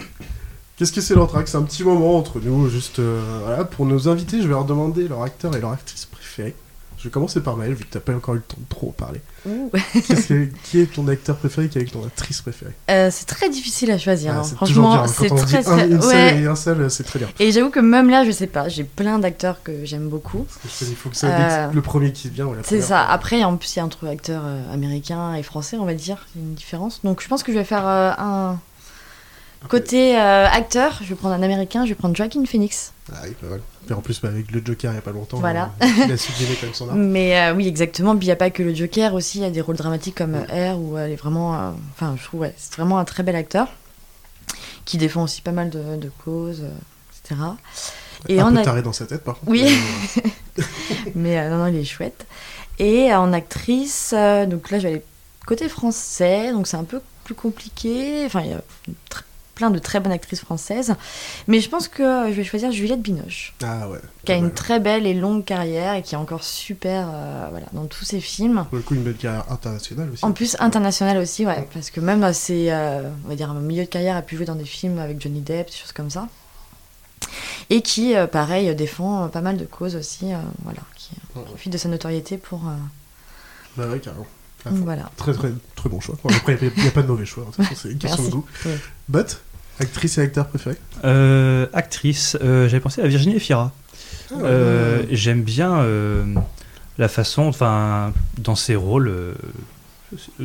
[0.76, 4.08] qu'est-ce que c'est l'entracte C'est un petit moment entre nous, juste euh, voilà, pour nos
[4.08, 4.38] invités.
[4.38, 6.54] Je vais leur demander leur acteur et leur actrice préférée.
[6.98, 8.90] Je vais commencer par Maël, vu que t'as pas encore eu le temps de trop
[8.90, 9.20] parler.
[9.46, 9.70] Ouh.
[9.92, 12.72] Qu'est-ce que- qui est ton acteur préféré Qui est ton actrice préférée?
[12.90, 14.32] Euh, c'est très difficile à choisir.
[14.34, 14.44] Ah, hein.
[14.56, 15.08] Franchement, dur.
[15.08, 15.88] c'est très dit un, très.
[15.88, 16.40] une ouais.
[16.40, 17.28] et un seul, c'est très bien.
[17.38, 18.68] Et j'avoue que même là, je sais pas.
[18.68, 20.46] J'ai plein d'acteurs que j'aime beaucoup.
[20.62, 22.48] Que il faut que ça Euh, le premier qui vient.
[22.64, 23.04] C'est ça.
[23.04, 26.26] Après, en plus, il y a entre acteurs euh, américains et français, on va dire.
[26.34, 27.02] Il y a une différence.
[27.04, 28.58] Donc, je pense que je vais faire euh, un.
[29.68, 32.92] Côté euh, acteur, je vais prendre un américain, je vais prendre Joaquin Phoenix.
[33.12, 33.60] Ah oui, pas mal.
[33.88, 35.72] Et en plus, bah, avec le Joker il y a pas longtemps, Voilà.
[35.82, 36.94] euh, il a sublimé quand même son art.
[36.96, 38.16] Mais euh, oui, exactement.
[38.16, 40.16] Puis il n'y a pas que le Joker aussi, il y a des rôles dramatiques
[40.16, 41.54] comme euh, R où elle est vraiment.
[41.54, 43.68] euh, Enfin, je trouve, ouais, c'est vraiment un très bel acteur
[44.84, 46.70] qui défend aussi pas mal de, de causes, euh,
[47.24, 47.40] etc.
[48.28, 49.50] Et un en peu ac- taré dans sa tête, par contre.
[49.50, 49.64] Oui.
[50.56, 50.64] mais,
[51.16, 52.26] Mais non, non, il est chouette.
[52.78, 55.02] Et en actrice, euh, donc là, je vais aller
[55.46, 58.24] côté français, donc c'est un peu plus compliqué.
[58.26, 58.60] Enfin, il y a
[59.56, 60.94] plein de très bonnes actrices françaises.
[61.48, 63.98] Mais je pense que je vais choisir Juliette Binoche, Ah ouais.
[64.24, 67.66] qui a une très belle et longue carrière et qui est encore super euh, voilà,
[67.72, 68.64] dans tous ses films.
[68.68, 70.24] Pour le coup, une belle carrière internationale aussi.
[70.24, 73.82] En plus, international aussi, ouais, parce que même dans ses, euh, on va dire, milieu
[73.84, 76.28] de carrière, a pu jouer dans des films avec Johnny Depp, des choses comme ça.
[77.70, 81.42] Et qui, euh, pareil, défend pas mal de causes aussi, euh, voilà, qui Ouais.
[81.44, 82.60] profite de sa notoriété pour.
[83.76, 84.26] Bah ouais, carrément.
[84.68, 85.10] Voilà.
[85.16, 86.16] Très, très, très bon choix.
[86.24, 87.46] Bon, après, il n'y a, pas de mauvais choix.
[87.74, 88.30] C'est une question Merci.
[88.30, 88.46] de goût.
[89.08, 89.24] Bot,
[89.80, 93.72] actrice et acteur préféré Euh, actrice, euh, j'avais pensé à Virginie Efira.
[94.32, 96.24] Euh, J'aime bien euh,
[96.98, 99.34] la façon, enfin, dans ses rôles, euh,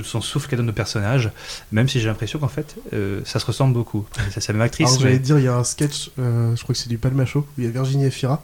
[0.03, 1.31] son souffle qu'elle donne au personnage,
[1.71, 4.05] même si j'ai l'impression qu'en fait, euh, ça se ressemble beaucoup.
[4.31, 4.87] C'est sa même actrice.
[4.89, 6.97] Alors, j'allais mais- dire, il y a un sketch, euh, je crois que c'est du
[6.97, 8.43] Palma Show, où il y a Virginie Efira,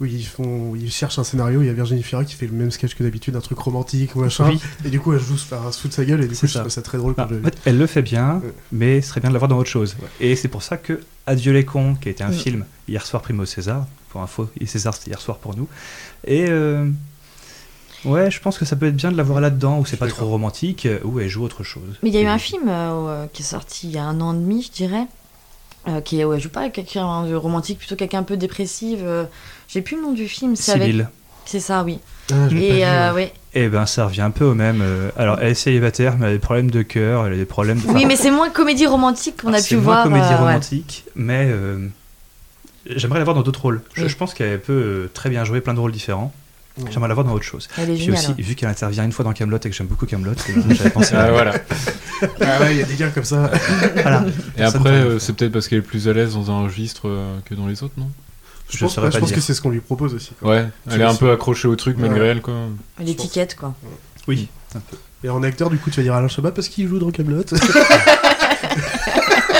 [0.00, 1.60] où ils font, où ils cherchent un scénario.
[1.62, 4.16] Il y a Virginie Fira qui fait le même sketch que d'habitude, un truc romantique
[4.16, 4.48] ou machin.
[4.48, 4.58] Oui.
[4.84, 6.46] Et du coup, elle joue enfin, se fout de sa gueule et du coup, C'est
[6.46, 6.60] je ça.
[6.60, 8.52] trouve ça très drôle quand je en fait, elle le fait bien, Ouais.
[8.72, 9.96] mais ce serait bien de l'avoir dans autre chose.
[10.20, 13.20] Et c'est pour ça que Adieu les cons, qui a été un film hier soir
[13.22, 15.68] primé au César, pour info, et César c'était hier soir pour nous.
[16.26, 16.88] Et euh,
[18.04, 20.26] ouais, je pense que ça peut être bien de l'avoir là-dedans, où c'est pas trop
[20.26, 21.98] romantique, où elle joue autre chose.
[22.02, 24.04] Mais il y a eu Et- un film euh, qui est sorti il y a
[24.04, 25.06] un an et demi, je dirais.
[25.88, 28.36] Euh, qui est, ouais, je joue pas avec quelqu'un de romantique, plutôt quelqu'un un peu
[28.36, 28.98] dépressif.
[29.02, 29.24] euh,
[29.68, 30.54] J'ai plus le nom du film.
[30.56, 30.82] C'est avec.
[30.88, 31.08] Civil.
[31.46, 31.98] C'est ça, oui.
[32.30, 33.32] Ah, Et euh, ouais.
[33.54, 34.82] Et ben ça revient un peu au même.
[34.82, 37.44] euh, alors elle est célibataire, mais elle a des problèmes de cœur, elle a des
[37.46, 37.78] problèmes.
[37.80, 40.04] de- Oui, enfin, mais c'est moins comédie romantique qu'on a Ah, c'est pu moins voir.
[40.04, 40.36] comédie euh, ouais.
[40.36, 41.88] romantique, mais euh,
[42.86, 43.82] j'aimerais la voir dans d'autres rôles.
[43.94, 44.08] Je, Oui.
[44.08, 46.32] je pense qu'elle peut très bien jouer plein de rôles différents.
[46.90, 47.68] J'aimerais la voir dans autre chose.
[47.78, 48.18] Elle est Puis géniale.
[48.20, 48.34] aussi, hein.
[48.38, 50.32] vu qu'elle intervient une fois dans Camelot et que j'aime beaucoup Camelot,
[50.70, 51.54] j'avais pensé à Ah, voilà.
[52.42, 53.50] Ah ouais, il y a des gars comme ça.
[53.94, 54.24] Voilà.
[54.56, 57.08] Et Personne après, euh, c'est peut-être parce qu'elle est plus à l'aise dans un registre
[57.08, 58.10] euh, que dans les autres, non?
[58.68, 60.32] Je Je pense, ouais, je pense que c'est ce qu'on lui propose aussi.
[60.40, 60.50] quoi.
[60.50, 62.54] Ouais, elle est un peu accrochée au truc malgré elle, quoi.
[63.00, 63.74] L'étiquette, quoi.
[64.28, 64.96] Oui, un peu.
[65.24, 67.42] Et en acteur, du coup, tu vas dire Alain Chabat parce qu'il joue dans Camelot.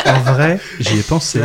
[0.07, 1.41] En vrai, j'y ai pensé.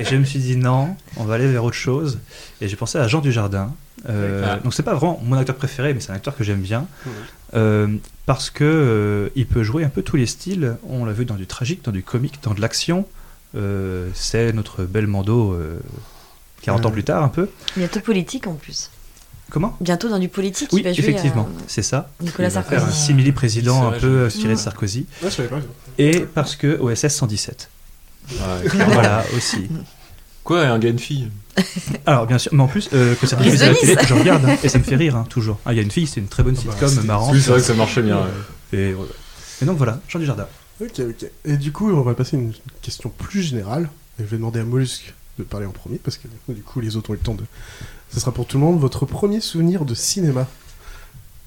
[0.00, 2.18] Et je me suis dit non, on va aller vers autre chose.
[2.60, 3.72] Et j'ai pensé à Jean Dujardin.
[4.08, 4.56] Euh, Ah.
[4.64, 6.86] Donc c'est pas vraiment mon acteur préféré, mais c'est un acteur que j'aime bien.
[7.54, 7.88] Euh,
[8.26, 10.76] parce que euh, il peut jouer un peu tous les styles.
[10.88, 13.06] On l'a vu dans du tragique, dans du comique, dans de l'action.
[13.56, 15.78] Euh, c'est notre bel Mando euh,
[16.62, 16.92] 40 ans Ouais.
[16.94, 17.48] plus tard un peu.
[17.76, 18.90] Bientôt politique en plus.
[19.50, 19.76] Comment?
[19.80, 20.68] Bientôt dans du politique.
[20.72, 22.08] Oui, il va jouer, effectivement, euh, c'est ça.
[22.20, 22.80] Nicolas il va Sarkozy.
[22.80, 25.06] faire un simili président C'est un peu euh, tiré de Sarkozy.
[25.22, 25.58] Ouais, je savais pas.
[25.98, 27.68] Et parce que OSS 117.
[28.32, 28.84] Ouais.
[28.92, 29.68] Voilà aussi.
[30.44, 31.28] Quoi, un gars et une fille?
[32.06, 34.14] Alors bien sûr, mais en plus euh, que ça Les diffuse à la télé, je
[34.14, 35.58] regarde hein, et ça me fait rire hein, toujours.
[35.66, 37.32] Ah, il y a une fille, c'est une très bonne Ah bah, sitcom c'est- marrante.
[37.34, 38.18] Oui, c'est vrai que ça marchait bien.
[38.72, 38.78] ouais.
[38.78, 39.06] Et, ouais.
[39.62, 40.46] Et donc voilà, Jean du Jardin.
[40.80, 41.30] Ok, ok.
[41.44, 43.90] Et du coup, on va passer à une question plus générale.
[44.18, 46.96] Et je vais demander à Mollusque de parler en premier parce que du coup, les
[46.96, 47.44] autres ont eu le temps de.
[48.12, 48.80] Ce sera pour tout le monde.
[48.80, 50.46] Votre premier souvenir de cinéma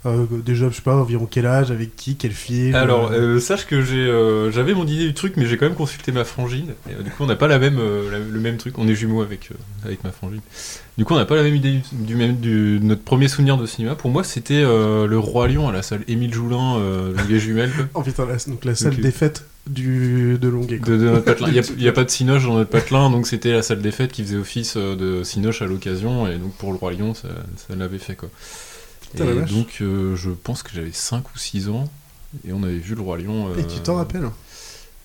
[0.05, 3.39] Euh, Déjà, je sais pas, environ quel âge, avec qui, quel film Alors, euh, euh,
[3.39, 6.25] sache que j'ai, euh, j'avais mon idée du truc, mais j'ai quand même consulté ma
[6.25, 6.73] frangine.
[6.89, 7.79] Et, du coup, on n'a pas la même,
[8.11, 8.77] la- le même truc.
[8.79, 9.49] On est jumeaux avec,
[9.85, 10.41] avec ma frangine.
[10.97, 13.27] Du coup, on n'a pas la même idée du, du même, du, de notre premier
[13.29, 13.95] souvenir de cinéma.
[13.95, 16.79] Pour moi, c'était le Roi Lion à la salle Émile Joulin,
[17.15, 17.71] Longuet Jumelles.
[17.71, 17.85] quoi.
[17.93, 20.79] Oh putain, la, donc la salle des fêtes du, de Longuet.
[20.79, 21.47] De, de notre patelin.
[21.49, 24.11] Il n'y a, pas de Cinoche dans notre patelin, donc c'était la salle des fêtes
[24.11, 27.73] qui faisait office de Cinoche à l'occasion, et donc pour le Roi Lion, ça, ça
[27.75, 28.29] l'avait fait quoi.
[29.13, 31.89] Putain, et donc euh, je pense que j'avais 5 ou 6 ans,
[32.47, 33.49] et on avait vu le Roi Lion.
[33.57, 34.29] Et tu t'en rappelles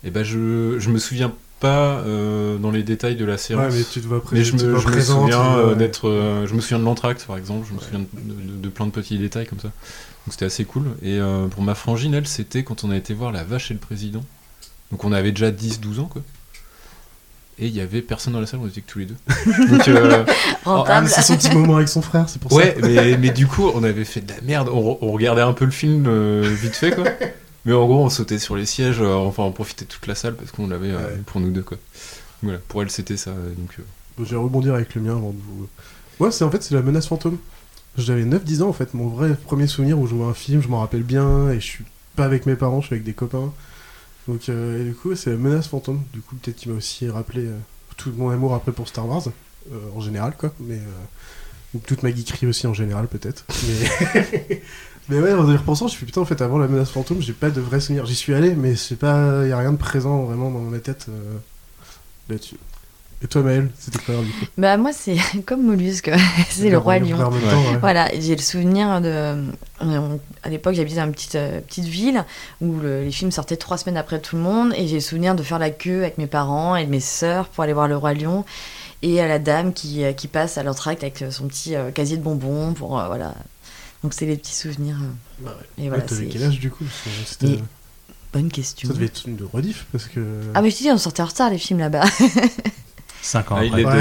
[0.05, 3.73] Et ben je, je me souviens pas euh, dans les détails de la séance.
[3.73, 6.09] Ouais, mais tu te vois Mais je me, je souviens euh, d'être.
[6.09, 8.87] euh, je me souviens de l'entracte par exemple, je me souviens de, de- de plein
[8.87, 9.69] de petits détails comme ça.
[9.69, 10.85] Donc c'était assez cool.
[11.03, 13.75] Et euh, pour ma frangine, elle, c'était quand on a été voir La Vache et
[13.75, 14.23] le Président.
[14.93, 16.23] Donc on avait déjà 10-12 ans quoi.
[17.61, 19.17] Et il y avait personne dans la salle, on était que tous les deux.
[19.69, 20.25] Donc, euh,
[20.65, 22.87] Ah, c'est son petit moment avec son frère, c'est pour ouais, ça.
[22.87, 24.69] mais, mais du coup, on avait fait de la merde.
[24.73, 27.05] On, re- on regardait un peu le film euh, vite fait quoi.
[27.65, 30.15] Mais en gros, on sautait sur les sièges, euh, enfin on profitait de toute la
[30.15, 31.21] salle parce qu'on l'avait euh, Ouais.
[31.27, 31.77] pour nous deux quoi.
[32.43, 33.33] Voilà, pour elle c'était ça.
[33.33, 33.83] Donc, euh,
[34.17, 35.69] Bon, je vais rebondir avec le mien avant de vous.
[36.21, 37.39] Moi, c'est en fait, c'est la menace fantôme.
[37.97, 38.95] J'avais 9-10 ans en fait.
[38.95, 41.67] Mon vrai premier souvenir où je vois un film, je m'en rappelle bien et je
[41.67, 43.53] suis pas avec mes parents, je suis avec des copains.
[44.29, 46.03] Donc, euh, et du coup, c'est la menace fantôme.
[46.13, 47.57] Du coup, peut-être qu'il m'a aussi rappelé euh,
[47.97, 49.23] tout mon amour après pour Star Wars,
[49.73, 50.53] euh, en général, quoi.
[50.61, 50.79] Mais.
[51.75, 53.47] ou toute ma geekerie aussi en général, peut-être.
[55.09, 55.19] Mais.
[55.19, 57.49] ouais, en y repensant, je suis putain, en fait, avant la menace fantôme, j'ai pas
[57.49, 58.05] de vrai souvenir.
[58.05, 59.47] J'y suis allé, mais c'est pas.
[59.47, 61.07] Y a rien de présent vraiment dans ma tête
[62.29, 62.57] là-dessus.
[63.21, 66.11] Et toi, Maël, c'était quoi du coup Bah, moi, c'est comme Mollusque.
[66.51, 67.19] c'est le Roi Lion.
[67.19, 67.77] Temps, ouais.
[67.81, 69.45] Voilà, j'ai le souvenir de.
[69.81, 72.25] on- À l'époque, j'habitais dans une petite, euh, petite ville
[72.61, 74.73] où le- les films sortaient trois semaines après tout le monde.
[74.77, 77.65] Et j'ai le souvenir de faire la queue avec mes parents et mes sœurs pour
[77.65, 78.45] aller voir Le Roi Lion.
[79.03, 81.91] Et à la dame qui, euh, qui passe à l'entracte avec euh, son petit euh,
[81.91, 82.73] casier de bonbons.
[82.73, 83.35] Pour, euh, voilà.
[84.05, 84.97] Donc, c'est les petits souvenirs.
[85.03, 85.45] euh.
[85.45, 85.85] Bah ouais.
[85.85, 86.85] Et voilà, Ouais, T'avais quel âge du coup
[87.43, 87.59] Et-
[88.33, 88.87] Bonne question.
[88.89, 90.21] Ça devait être une de rediff parce que.
[90.55, 92.05] Ah, mais je te dis, on sortait en retard les films là-bas.
[93.29, 93.95] 5 ans ah, il, est de, Ouais.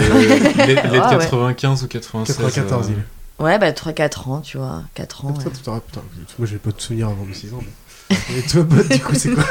[0.55, 1.17] il est- il est de Ah, ouais.
[1.19, 2.37] 95 ou 96.
[2.37, 3.43] 94, euh, il est.
[3.45, 4.83] ouais, bah 3-4 ans, tu vois.
[4.95, 5.33] 4 ans.
[5.35, 5.51] Ah, ouais.
[5.51, 6.01] putain, putain,
[6.39, 7.59] moi j'ai pas de souvenirs avant mes 6 ans.
[7.61, 9.43] mais- Et toi, Bot, du coup, c'est quoi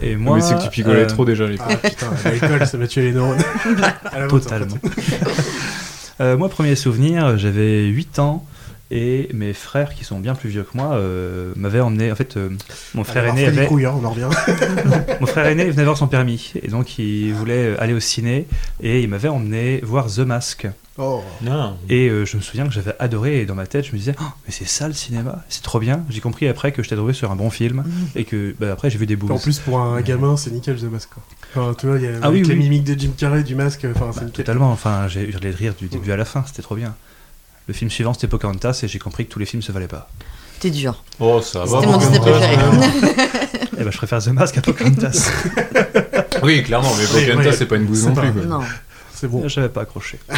[0.00, 1.66] Et Moi, mais c'est que tu piccolais euh, trop déjà à l'époque.
[1.68, 3.38] Ah putain, à l'école, ça m'a tué les neurones.
[4.30, 4.76] Totalement.
[6.20, 8.44] Euh, moi, premier souvenir, j'avais 8 ans
[8.90, 12.12] et mes frères, qui sont bien plus vieux que moi, euh, m'avaient emmené.
[12.12, 12.50] En fait, euh,
[12.94, 14.28] mon frère Alors, aîné avait, Krueger, on en revient.
[15.20, 18.46] mon frère aîné venait avoir son permis et donc il voulait euh, aller au ciné
[18.82, 20.66] et il m'avait emmené voir The Mask.
[20.96, 21.76] Oh, Non.
[21.88, 24.14] Et euh, je me souviens que j'avais adoré et dans ma tête, je me disais,
[24.20, 26.04] Oh, mais c'est ça le cinéma, c'est trop bien.
[26.08, 27.82] J'ai compris après que j'étais trouvé sur un bon film
[28.14, 29.32] et que bah, après j'ai vu des boules.
[29.32, 31.08] en plus, pour un gamin, c'est nickel The Mask.
[31.12, 31.22] Quoi.
[31.56, 32.56] Enfin, tu vois, il y a Ah oui, les oui.
[32.56, 34.44] mimiques de Jim Carrey, du masque, enfin, c'est Bah, nickel.
[34.44, 36.94] totalement, enfin j'ai hurlé de rire du début à la fin, c'était trop bien.
[37.66, 40.08] Le film suivant, c'était Pocahontas, et j'ai compris que tous les films se valaient pas.
[40.60, 41.02] T'es dur.
[41.20, 41.80] Oh, ça va.
[41.80, 42.56] C'était mon Disney préféré.
[43.76, 45.30] Eh ben, je préfère The Mask à Pocahontas.
[46.42, 47.56] Oui, clairement, mais Oui, Pocahontas, oui.
[47.58, 48.46] c'est pas une bouse C'est non plus.
[48.46, 48.60] Non.
[49.14, 49.48] C'est bon.
[49.48, 50.18] J'avais pas accroché.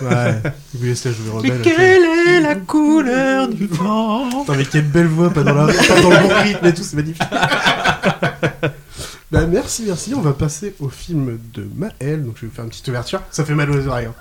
[0.00, 0.40] Ouais.
[0.74, 1.66] Il voulait se la jouer rebelle.
[1.66, 5.66] est la couleur du vent Putain, mais quelle belle voix, pas dans, la...
[5.72, 7.20] pas dans le bon rythme et tout, c'est magnifique.
[9.30, 10.14] bah, merci, merci.
[10.14, 12.24] On va passer au film de Maël.
[12.24, 13.20] Donc, je vais vous faire une petite ouverture.
[13.30, 14.06] Ça fait mal aux oreilles.
[14.06, 14.14] hein.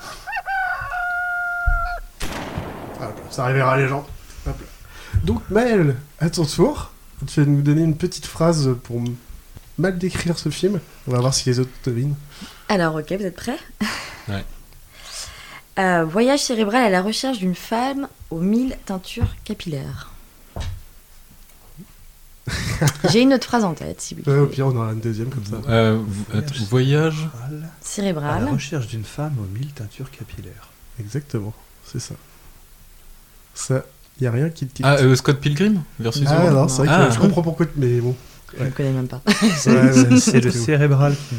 [3.29, 4.05] Ça réveillera les gens.
[4.47, 5.19] Hop là.
[5.23, 6.91] Donc, Maël, à ton tour,
[7.27, 9.01] tu vas nous donner une petite phrase pour
[9.77, 10.79] mal décrire ce film.
[11.07, 12.15] On va voir si les autres devinent.
[12.69, 13.57] Alors, ok, vous êtes prêts?
[14.27, 14.43] Ouais.
[15.79, 20.09] Euh, voyage cérébral à la recherche d'une femme aux mille teintures capillaires.
[23.11, 24.55] J'ai une autre phrase en tête, si vous Ouais, au voulez.
[24.55, 25.57] pire, on aura une deuxième comme ça.
[25.69, 26.01] Euh,
[26.69, 27.29] voyage.
[27.45, 28.49] À la Cérébral.
[28.49, 30.69] recherche d'une femme aux mille teintures capillaires.
[30.99, 31.53] Exactement,
[31.85, 32.15] c'est ça.
[33.57, 33.83] Ça,
[34.21, 34.81] y a rien qui te dit.
[34.85, 37.09] Ah, euh, Scott Pilgrim versus Ah, non, c'est vrai que Ah.
[37.09, 38.15] je comprends pourquoi, mais bon.
[38.57, 39.21] Je ne connais même pas.
[39.57, 41.35] C'est Ouais, ouais, c'est le cérébral qui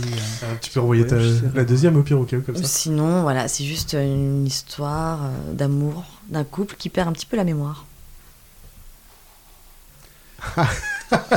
[0.00, 0.20] titille.
[0.42, 1.16] Ah, tu peux envoyer ta-
[1.54, 2.62] la deuxième au pire au cas où, comme ça.
[2.64, 7.36] Sinon, voilà, c'est juste une histoire euh, d'amour d'un couple qui perd un petit peu
[7.36, 7.84] la mémoire.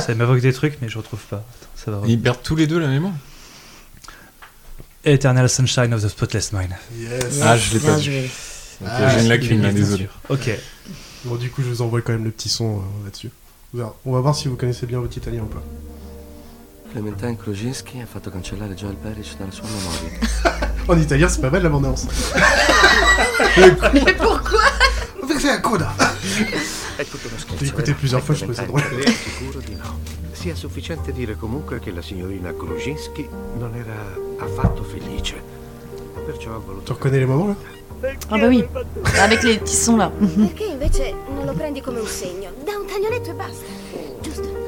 [0.00, 1.44] Ça m'évoque des trucs, mais je retrouve pas.
[1.74, 3.14] Ça va Ils perdent tous les deux la mémoire.
[5.04, 6.70] Eternal Sunshine of the Spotless Mind.
[6.98, 7.40] Yes.
[7.42, 8.30] Ah, je l'ai Bien pas vu.
[8.84, 10.08] Ah, J'ai une lacune là, Les désolé.
[10.28, 10.50] Ok.
[11.24, 13.30] Bon, du coup, je vous envoie quand même le petit son euh, là-dessus.
[14.04, 15.62] On va- voir si vous connaissez bien votre italien ou pas.
[16.92, 20.18] Clementine Kruzinski ha fatto cancellare Joel Parrish dalla sua memoria.
[20.88, 22.06] En italien, c'est pas mal l'abondance.
[23.92, 24.60] Mais pourquoi.
[25.20, 25.26] L'ho
[27.66, 27.98] écouté vero?
[27.98, 28.82] plusieurs fois, je trouvais ça drôle.
[30.32, 33.96] Sia sufficiente dire comunque che la signorina Kruzinski non era
[34.38, 35.34] affatto felice.
[36.24, 36.84] Perciò ha voluto...
[36.84, 37.56] Tu reconnais les moments là?
[38.28, 38.64] Ah bah oui,
[39.20, 40.10] avec les petits sons là.
[40.18, 42.50] Perché invece non lo prendi come un segno?
[42.64, 43.64] Da un taglioletto e basta.
[44.20, 44.64] Giusto?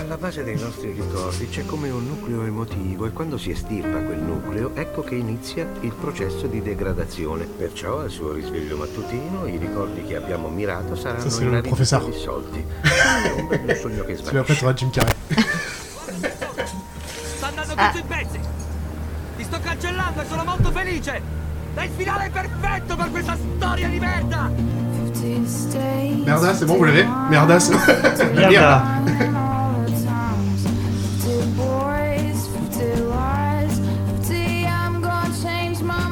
[0.00, 4.18] Alla base dei nostri ricordi c'è come un nucleo emotivo e quando si estirpa quel
[4.18, 7.44] nucleo ecco che inizia il processo di degradazione.
[7.44, 12.04] Perciò al suo risveglio mattutino i ricordi che abbiamo mirato saranno Ça, inariditi professeur.
[12.06, 12.64] dissolti.
[12.82, 14.60] È un bel sogno che Celui après, svanisce.
[14.60, 15.14] t'auras Jim Carrey.
[17.36, 18.40] Sta andando tutto in pezzi.
[19.36, 21.31] Ti sto cancellando e sono molto felice.
[21.74, 24.50] È il finale perfetto per questa storia di merda.
[26.24, 27.06] Merda, c'est bon, vous l'avez?
[27.30, 27.74] Merda, c'est
[28.34, 28.82] Merde.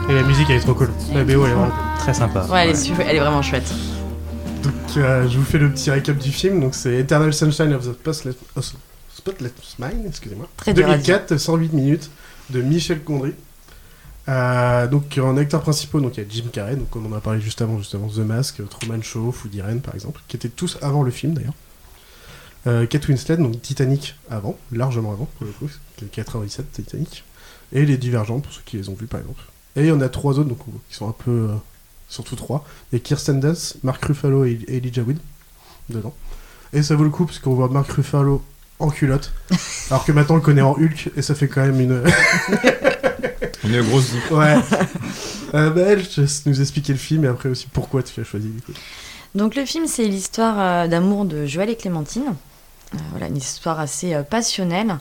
[0.08, 0.90] Et la musique, elle est trop cool.
[1.14, 2.44] La BO, elle est vraiment Très sympa.
[2.50, 3.72] Ouais, elle est, su- elle est vraiment chouette.
[4.62, 6.60] Donc, euh, je vous fais le petit récap du film.
[6.60, 8.62] Donc, c'est Eternal Sunshine of the Spotless, the
[9.14, 10.48] Spotless Mind, excusez-moi.
[10.56, 12.10] Très dur à 2004, 108 minutes,
[12.50, 13.34] de Michel Gondry.
[14.30, 17.20] Euh, donc, en acteurs principaux, donc il y a Jim Carrey, donc on en a
[17.20, 20.78] parlé juste avant, justement, The Mask, Truman Show, Food Irene, par exemple, qui étaient tous
[20.82, 21.54] avant le film d'ailleurs.
[22.66, 27.24] Euh, Kate donc Titanic avant, largement avant, pour le coup, c'est 97 Titanic.
[27.72, 29.42] Et Les Divergents, pour ceux qui les ont vus, par exemple.
[29.76, 31.48] Et il y en a trois autres, donc, qui sont un peu.
[31.50, 31.54] euh,
[32.10, 32.66] surtout trois.
[32.92, 35.18] Il y a Kirsten Dunst, Mark Ruffalo et et Elijah Wood
[35.88, 36.14] dedans.
[36.72, 38.42] Et ça vaut le coup parce qu'on voit Mark Ruffalo
[38.78, 39.32] en culotte,
[39.90, 42.02] alors que maintenant on le connaît en Hulk et ça fait quand même une.
[43.64, 44.56] On est grosse ouais.
[45.54, 48.48] Euh, bah, elle, je nous expliquer le film et après aussi pourquoi tu l'as choisi
[48.48, 48.72] du coup.
[49.34, 52.34] Donc le film, c'est l'histoire euh, d'amour de Joël et Clémentine.
[52.94, 54.98] Euh, voilà, une histoire assez euh, passionnelle.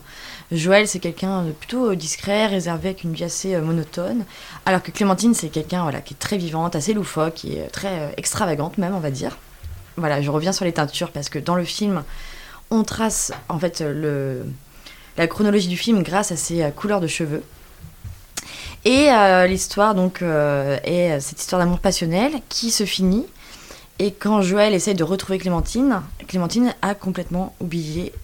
[0.52, 4.24] Joël, c'est quelqu'un de plutôt discret, réservé, avec une vie assez monotone.
[4.66, 8.78] Alors que Clémentine, c'est quelqu'un voilà, qui est très vivante, assez loufoque, et très extravagante
[8.78, 9.36] même, on va dire.
[9.96, 12.04] Voilà, je reviens sur les teintures parce que dans le film,
[12.70, 14.44] on trace en fait le,
[15.18, 17.42] la chronologie du film grâce à ses couleurs de cheveux.
[18.84, 23.26] Et euh, l'histoire donc euh, est euh, cette histoire d'amour passionnel qui se finit
[23.98, 28.14] et quand Joël essaye de retrouver Clémentine, Clémentine a complètement oublié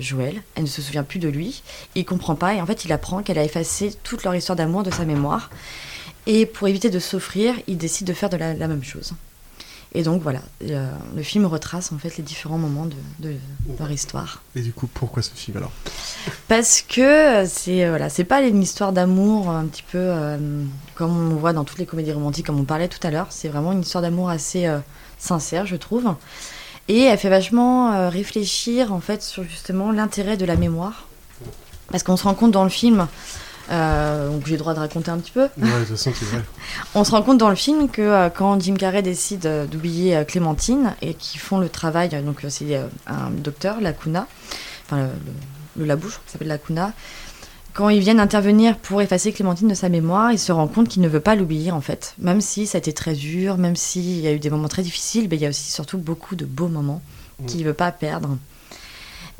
[0.00, 0.42] Joël.
[0.56, 1.62] Elle ne se souvient plus de lui.
[1.94, 4.82] Il comprend pas et en fait il apprend qu'elle a effacé toute leur histoire d'amour
[4.82, 5.48] de sa mémoire.
[6.26, 9.12] Et pour éviter de s'offrir, il décide de faire la même chose.
[9.94, 13.36] Et donc voilà, euh, le film retrace en fait les différents moments de, de
[13.78, 14.42] leur histoire.
[14.56, 15.70] Et du coup, pourquoi ce film alors?
[16.48, 20.64] Parce que c'est euh, voilà, c'est pas une histoire d'amour un petit peu euh,
[20.94, 23.26] comme on voit dans toutes les comédies romantiques, comme on parlait tout à l'heure.
[23.28, 24.78] C'est vraiment une histoire d'amour assez euh,
[25.18, 26.14] sincère, je trouve.
[26.88, 31.06] Et elle fait vachement réfléchir en fait sur justement l'intérêt de la mémoire.
[31.90, 33.06] Parce qu'on se rend compte dans le film,
[33.72, 35.42] euh, donc j'ai le droit de raconter un petit peu.
[35.42, 36.42] Ouais, de toute façon, c'est vrai.
[36.94, 40.24] On se rend compte dans le film que euh, quand Jim Carrey décide euh, d'oublier
[40.26, 44.26] Clémentine et qu'ils font le travail, donc c'est un docteur, Lacuna,
[44.84, 45.08] enfin
[45.76, 46.92] le, le, qu'il s'appelle Lacuna,
[47.72, 51.00] quand ils viennent intervenir pour effacer Clémentine de sa mémoire, il se rend compte qu'il
[51.00, 52.14] ne veut pas l'oublier en fait.
[52.18, 54.82] Même si ça a été très dur, même s'il y a eu des moments très
[54.82, 57.00] difficiles, mais il y a aussi surtout beaucoup de beaux moments
[57.46, 58.36] qu'il ne veut pas perdre.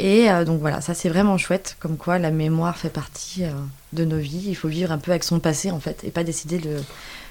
[0.04, 3.52] Et euh, donc voilà, ça c'est vraiment chouette, comme quoi la mémoire fait partie euh,
[3.92, 4.44] de nos vies.
[4.48, 6.76] Il faut vivre un peu avec son passé en fait, et pas décider de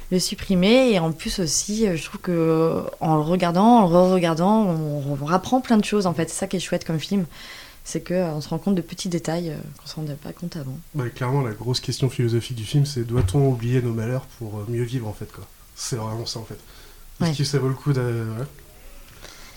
[0.10, 0.92] le supprimer.
[0.92, 5.18] Et en plus aussi, euh, je trouve que en le regardant, en le re-regardant, on,
[5.22, 6.30] on apprend plein de choses en fait.
[6.30, 7.26] C'est ça qui est chouette comme film,
[7.84, 9.52] c'est que euh, on se rend compte de petits détails
[9.82, 10.78] qu'on se rendait pas compte avant.
[10.96, 14.84] Bah, clairement, la grosse question philosophique du film, c'est doit-on oublier nos malheurs pour mieux
[14.84, 15.44] vivre en fait quoi.
[15.76, 16.54] C'est vraiment ça en fait.
[17.22, 17.36] Est-ce Ouais.
[17.36, 18.00] que ça vaut le coup de...
[18.00, 18.46] ouais.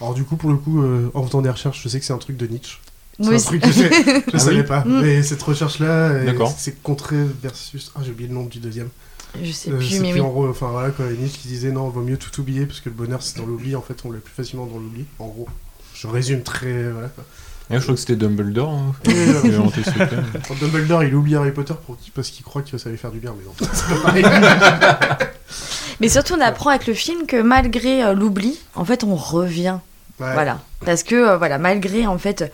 [0.00, 2.12] Alors du coup, pour le coup, euh, en faisant des recherches, je sais que c'est
[2.12, 2.78] un truc de Nietzsche.
[3.20, 4.84] C'est un truc que j'ai- je Ah savais oui pas.
[4.86, 6.10] Mais cette recherche-là,
[6.56, 7.92] c'est contré versus...
[7.96, 8.88] Ah, j'ai oublié le nom du deuxième.
[9.42, 10.26] Je sais Euh, plus, c'est mais plus oui.
[10.26, 12.88] en gros, enfin voilà, quoi, Nietzsche qui disait non, vaut mieux tout oublier parce que
[12.88, 15.48] le bonheur c'est dans l'oubli, en fait on l'est plus facilement dans l'oubli, en gros.
[15.92, 16.90] Je résume très.
[16.92, 17.24] Voilà, quoi.
[17.70, 18.70] Ouais, je crois que c'était Dumbledore.
[18.70, 19.50] hein, Oui, oui,
[20.60, 23.34] Dumbledore il oublie Harry Potter pour, parce qu'il croit que ça lui faire du bien,
[23.36, 24.24] mais non, c'est pas pareil.
[26.00, 29.78] Mais surtout, on apprend avec le film que malgré euh, l'oubli, en fait, on revient.
[30.20, 30.32] Ouais.
[30.32, 30.60] Voilà.
[30.84, 32.52] Parce que, euh, voilà, malgré, en fait,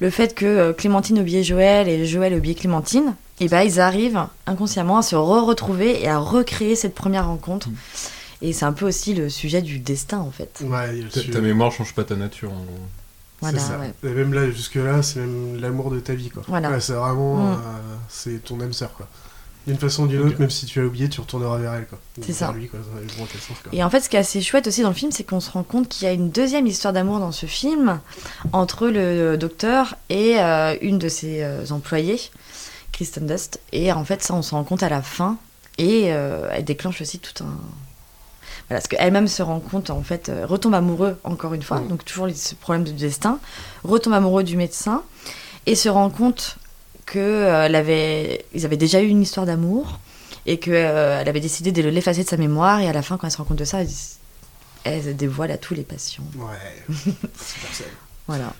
[0.00, 4.26] le fait que euh, Clémentine oubliait Joël et Joël oubliait Clémentine, et ben ils arrivent
[4.46, 7.68] inconsciemment à se re-retrouver et à recréer cette première rencontre.
[7.68, 7.74] Mm.
[8.42, 10.62] Et c'est un peu aussi le sujet du destin, en fait.
[10.64, 12.86] Ouais, Ta, mémoire change pas ta nature, en gros.
[13.42, 13.78] Voilà, c'est ça.
[13.78, 13.92] ouais.
[14.02, 16.42] Et même là, jusque-là, c'est même l'amour de ta vie, quoi.
[16.48, 16.70] Voilà.
[16.70, 17.36] Ouais, c'est vraiment.
[17.36, 17.52] Mm.
[17.52, 19.08] euh, c'est ton âme sœur, quoi.
[19.66, 21.86] D'une façon ou d'une autre, même si tu as oublié, tu retourneras vers elle,
[22.22, 22.50] C'est ça.
[22.52, 22.80] lui, quoi.
[22.80, 23.72] Ça dépend dans quel sens, quoi.
[23.72, 25.50] Et en fait, ce qui est assez chouette aussi dans le film, c'est qu'on se
[25.50, 28.00] rend compte qu'il y a une deuxième histoire d'amour dans ce film
[28.52, 32.18] entre le docteur et euh, une de ses euh, employées,
[32.92, 33.60] Kristen Dust.
[33.72, 35.36] Et en fait, ça, on se rend compte à la fin.
[35.78, 37.46] Et euh, elle déclenche aussi tout un.
[38.68, 41.88] Voilà, parce qu'elle-même se rend compte, en fait, euh, retombe amoureux, encore une fois, Mm.
[41.88, 43.38] donc toujours ce problème de destin,
[43.84, 45.02] retombe amoureux du médecin,
[45.66, 46.56] et se rend compte
[47.10, 49.98] que euh, avait, ils avaient déjà eu une histoire d'amour,
[50.46, 53.32] et qu'elle avait décidé de l'effacer de sa mémoire, et à la fin, quand elle
[53.32, 53.80] se rend compte de ça,
[54.84, 56.24] elle, dévoile à tous les patients.
[56.36, 56.94] Ouais.
[58.26, 58.54] Voilà.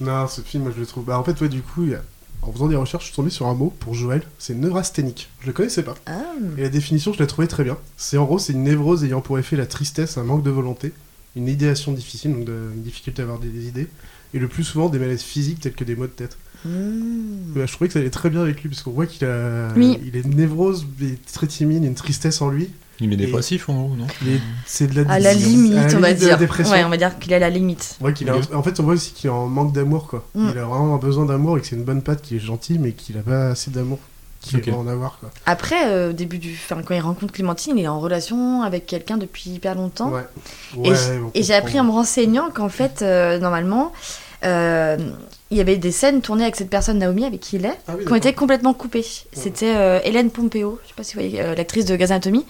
[0.00, 1.04] Non, ce film, moi, je le trouve.
[1.04, 1.84] Bah, en fait, ouais, du coup,
[2.42, 4.22] en faisant des recherches, je suis tombé sur un mot pour Joël.
[4.38, 5.28] C'est neurasthénique.
[5.40, 5.94] Je le connaissais pas.
[6.06, 6.20] Ah,
[6.56, 7.76] Et la définition, je l'ai trouvée très bien.
[7.96, 10.92] C'est en gros, c'est une névrose ayant pour effet la tristesse, un manque de volonté,
[11.34, 13.88] une idéation difficile, donc de- une difficulté à avoir des, des idées,
[14.32, 16.38] et le plus souvent des malaises physiques tels que des maux de tête.
[16.66, 17.52] Hmm.
[17.54, 19.68] Bah, je trouvais que ça allait très bien avec lui, parce qu'on voit qu'il a,
[19.76, 19.98] Oui.
[20.04, 22.70] il est névrose, il est très timide, il y a une tristesse en lui.
[22.98, 24.06] Il est Et- dépressif, en gros, non?
[24.22, 26.30] Il est- C'est de la à la limite, À la on va limite de la
[26.30, 26.38] dire.
[26.38, 26.72] dépression.
[26.74, 27.96] Ouais, on va dire qu'il est à la limite.
[28.00, 30.26] On qu'il a, en fait, on voit aussi qu'il est en manque d'amour, quoi.
[30.34, 30.48] Mm.
[30.52, 32.78] Il a vraiment un besoin d'amour et que c'est une bonne patte, qu'il est gentil,
[32.78, 33.98] mais qu'il a pas assez d'amour
[34.40, 34.68] qu'il Ok.
[34.68, 35.30] va en avoir, quoi.
[35.44, 38.86] Après, euh, au début du, enfin, quand il rencontre Clémentine, il est en relation avec
[38.86, 40.10] quelqu'un depuis hyper longtemps.
[40.12, 40.22] Ouais.
[40.84, 43.92] Et, Ouais, on et j'ai appris en me renseignant qu'en fait, euh, normalement,
[44.44, 44.96] euh,
[45.50, 47.94] il y avait des scènes tournées avec cette personne, Naomi, avec qui il est, Ah
[47.96, 49.06] oui, qui ont été complètement coupées.
[49.32, 52.44] C'était euh, Hélène Pompeo, je sais pas si vous voyez, euh, l'actrice de Grey's Anatomy,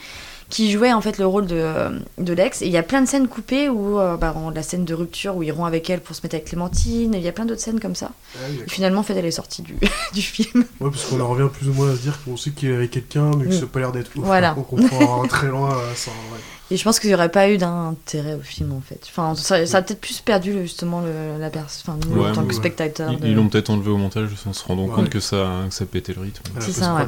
[0.49, 2.63] qui jouait en fait le rôle de, de Lex.
[2.63, 5.37] Et il y a plein de scènes coupées où, euh, bah, la scène de rupture
[5.37, 7.45] où ils rompt avec elle pour se mettre avec Clémentine, et il y a plein
[7.47, 8.11] d'autres scènes comme ça.
[8.13, 8.73] Ah oui, Et d'accord.
[8.73, 9.75] finalement, en fait, elle est sortie du,
[10.15, 10.65] du film.
[10.81, 12.75] Ouais, parce qu'on en revient plus ou moins à se dire qu'on sait qu'il est
[12.75, 13.53] avec quelqu'un, mais que Mm.
[13.53, 14.25] ça n'a pas l'air d'être ouf.
[14.25, 14.55] Voilà.
[14.57, 16.11] On comprend très loin euh, sans.
[16.11, 16.39] ouais.
[16.71, 18.99] Et je pense qu'il n'y aurait pas eu d'intérêt au film en fait.
[19.09, 22.33] Enfin, ça, ça a peut-être plus perdu justement le- la personne, enfin, nous Ouais, en
[22.35, 23.13] tant que spectateur.
[23.13, 24.95] Ils de- ils l'ont peut-être enlevé au montage en se rendant Ouais.
[24.95, 26.43] compte que ça, que ça pétait le rythme.
[26.59, 27.05] C'est ça, ouais.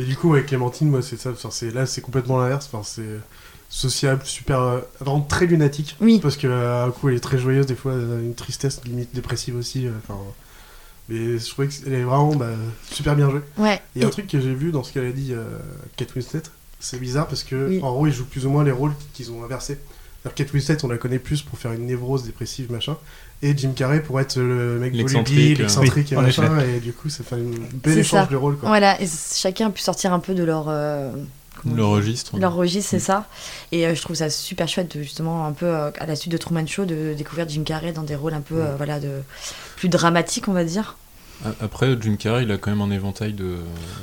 [0.00, 1.32] Et du coup, avec Clémentine, moi, c'est ça.
[1.50, 2.68] C'est là, c'est complètement l'inverse.
[2.72, 3.20] Enfin, c'est
[3.68, 5.96] sociable, super, euh, vraiment très lunatique.
[6.00, 6.18] Oui.
[6.20, 8.80] Parce que euh, un coup, elle est très joyeuse, des fois, elle a une tristesse
[8.84, 9.86] limite dépressive aussi.
[9.86, 10.18] euh, Enfin,
[11.08, 12.50] mais je trouvais qu'elle est vraiment bah,
[12.90, 13.42] super bien jouée.
[13.58, 13.80] Ouais.
[13.94, 15.34] Il y a un truc que j'ai vu dans ce qu'elle a dit,
[15.96, 16.42] Kate Winslet.
[16.78, 17.80] C'est bizarre parce que Oui.
[17.82, 19.78] en gros, ils jouent plus ou moins les rôles qu'ils ont inversés.
[20.34, 22.96] Kate Winslet, on la connaît plus pour faire une névrose dépressive, machin.
[23.42, 26.58] Et Jim Carrey pour être le mec L'excentrique, volubile, euh, l'excentrique oui, et machin.
[26.60, 28.30] Et du coup, ça fait une belle C'est échange ça.
[28.30, 28.58] de rôles.
[28.58, 28.68] Quoi.
[28.68, 30.66] Voilà, et chacun a pu sortir un peu de leur.
[30.68, 31.10] euh,
[31.64, 32.38] registre.
[32.38, 33.26] Leur registre, c'est ça.
[33.72, 36.32] Et euh, je trouve ça super chouette, de, justement, un peu euh, à la suite
[36.32, 39.20] de Truman Show, de découvrir Jim Carrey dans des rôles un peu, euh, voilà, de
[39.76, 40.96] plus dramatiques, on va dire.
[41.62, 43.56] Après, Jim Carrey, il a quand même un éventail de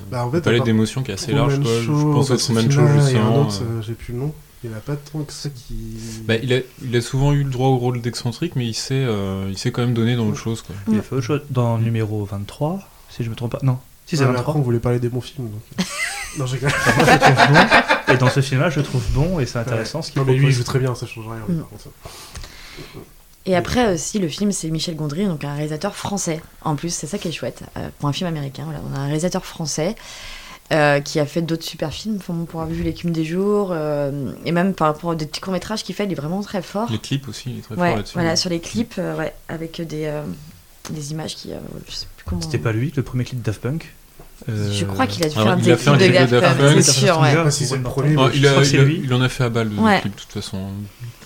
[0.09, 1.61] Bah, en fait, palette d'émotions qui est assez large.
[1.61, 1.71] quoi.
[1.79, 3.93] Je Show, pense à Truman Show Rim, juste et un avant, autre, euh, euh, j'ai
[3.93, 4.33] plus le nom.
[4.63, 5.75] Il n'y en a pas tant que ça qui.
[6.25, 8.95] Bah, il, a, il a souvent eu le droit au rôle d'excentrique, mais il s'est,
[8.95, 10.61] euh, il s'est quand même donné dans autre chose.
[10.63, 10.75] Quoi.
[10.91, 12.79] Il a fait autre chose dans le numéro 23,
[13.09, 13.59] si je me trompe pas.
[13.61, 13.77] Non,
[14.07, 14.49] si c'est Ouais, mais 23.
[14.51, 15.49] après, on voulait parler des bons films.
[15.51, 15.87] donc.
[16.39, 18.13] non, j'ai quand Enfin, moi, je le trouve bon.
[18.13, 20.33] Et dans ce film-là, je le trouve bon et c'est intéressant ce qu'il Non, mais
[20.33, 21.43] lui, il joue très bien, ça change rien.
[21.47, 21.63] Mm.
[23.45, 26.41] Et après aussi, le film, c'est Michel Gondry, donc un réalisateur français.
[26.63, 27.61] En plus, c'est ça qui est chouette.
[27.77, 29.95] euh, pour un film américain, voilà, on a un réalisateur français
[30.73, 32.17] euh, qui a fait d'autres super films.
[32.17, 35.39] Enfin, pour avoir vu L'écume des jours, euh, et même par rapport à des petits
[35.41, 36.89] courts-métrages qu'il fait, il est vraiment très fort.
[36.91, 38.13] Les clips aussi, il est très Ouais, fort là-dessus.
[38.15, 40.23] voilà, sur les clips, euh, ouais, avec des, euh,
[40.89, 41.51] des images qui.
[41.53, 41.57] euh,
[41.87, 42.41] je sais plus comment.
[42.41, 43.93] C'était pas lui, le premier clip de Daft Punk
[44.47, 46.57] Je crois qu'il a dû Ah faire un il a fait un clip de Daft
[46.59, 47.33] Punk, c'est sûr, ouais.
[47.35, 49.99] Ah, il, en a fait à balle de Ouais.
[50.01, 50.67] clip de toute façon.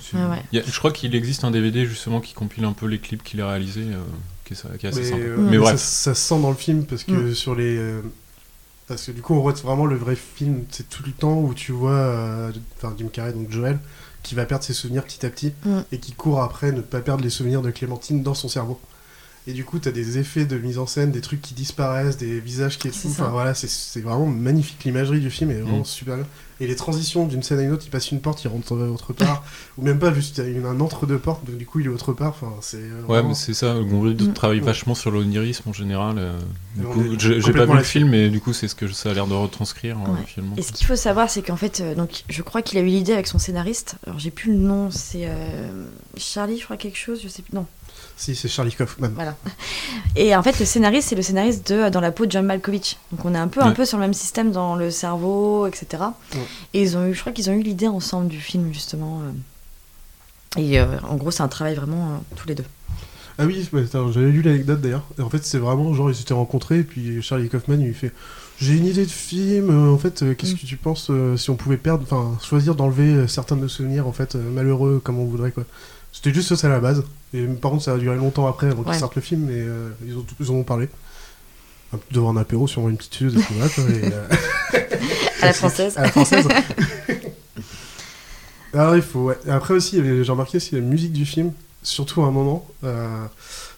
[0.02, 0.44] C'est- Ouais, ouais.
[0.52, 3.00] il y a- je crois qu'il existe un DVD justement qui compile un peu les
[3.00, 3.98] clips qu'il a réalisés, euh,
[4.44, 5.22] qui, est, qui est assez Mais, sympa.
[5.22, 5.80] euh, Mais ça, bref.
[5.80, 7.34] ça se sent dans le film parce que Mm.
[7.34, 7.78] sur les.
[8.96, 10.64] Parce que du coup, on voit vraiment le vrai film.
[10.72, 13.80] C'est tout le temps où tu vois euh, enfin, Jim Carrey, donc Joel,
[14.24, 15.80] qui va perdre ses souvenirs petit à petit Mm.
[15.92, 18.80] et qui court après ne pas perdre les souvenirs de Clémentine dans son cerveau.
[19.48, 22.40] Et du coup, t'as des effets de mise en scène, des trucs qui disparaissent, des
[22.40, 23.20] visages qui C'est étouffent.
[23.22, 24.84] Enfin, voilà, c'est- c'est vraiment magnifique.
[24.84, 25.86] L'imagerie du film est vraiment Mm.
[25.86, 26.28] super bien.
[26.62, 29.14] Et les transitions d'une scène à une autre, il passe une porte, il rentre autre
[29.14, 29.44] part.
[29.78, 31.88] ou même pas, juste il y a une- un entre-deux portes, donc du coup, il
[31.88, 32.30] est autre part.
[32.30, 33.74] Enfin, c'est euh, Ouais, vraiment- mais c'est ça.
[33.82, 34.34] Gombrich Mm.
[34.34, 36.16] travaille vachement sur l'onirisme en général.
[36.20, 36.38] euh,
[36.76, 38.54] du Et on coup, est j'ai j'ai pas complètement vu le film, mais du coup,
[38.54, 40.20] c'est ce que ça a l'air de retranscrire euh, Ouais.
[40.28, 40.56] finalement.
[40.56, 42.86] Et ce qu'il faut savoir, c'est qu'en fait, euh, donc, je crois qu'il a eu
[42.86, 43.96] l'idée avec son scénariste.
[44.06, 45.86] Alors, j'ai plus le nom, c'est euh,
[46.16, 47.56] Charlie, je crois, quelque chose, je sais plus.
[47.56, 47.66] Non,
[48.18, 49.10] Si, c'est Charlie Kaufman.
[49.16, 49.36] voilà.
[50.16, 52.98] Et en fait, le scénariste, c'est le scénariste de Dans la peau de John Malkovich.
[53.12, 56.04] Donc, on est un peu, un peu sur le même système dans le cerveau, etc.
[56.34, 56.40] Ouais.
[56.74, 59.22] Et ils ont eu, je crois qu'ils ont eu l'idée ensemble du film, justement.
[59.22, 60.60] euh.
[60.62, 62.66] Et euh, en gros, c'est un travail vraiment euh, tous les deux.
[63.40, 65.06] Ah oui, ouais, j'avais lu l'anecdote d'ailleurs.
[65.18, 67.94] Et en fait, c'est vraiment genre, ils s'étaient rencontrés, et puis Charlie Kaufman, il lui
[67.94, 68.12] fait
[68.60, 70.58] J'ai une idée de film, euh, en fait, euh, qu'est-ce Mm.
[70.58, 74.06] que tu penses euh, si on pouvait perdre, enfin, choisir d'enlever certains de nos souvenirs,
[74.06, 75.64] en fait, malheureux, comme on voudrait, quoi.
[76.12, 77.04] C'était juste ça à la base.
[77.34, 79.00] Et par contre, ça a duré longtemps après, avant qu'ils Ouais.
[79.00, 80.90] sortent le film, mais euh, ils, ont, ils en ont parlé.
[82.12, 84.28] Devant un apéro, sur une petite quoi, et, euh,
[85.42, 85.98] À la française.
[85.98, 86.48] à la française.
[88.74, 89.26] Alors il faut.
[89.26, 89.38] ouais.
[89.50, 91.52] Après aussi, j'ai remarqué aussi la musique du film,
[91.84, 92.66] surtout à un moment.
[92.84, 93.26] euh,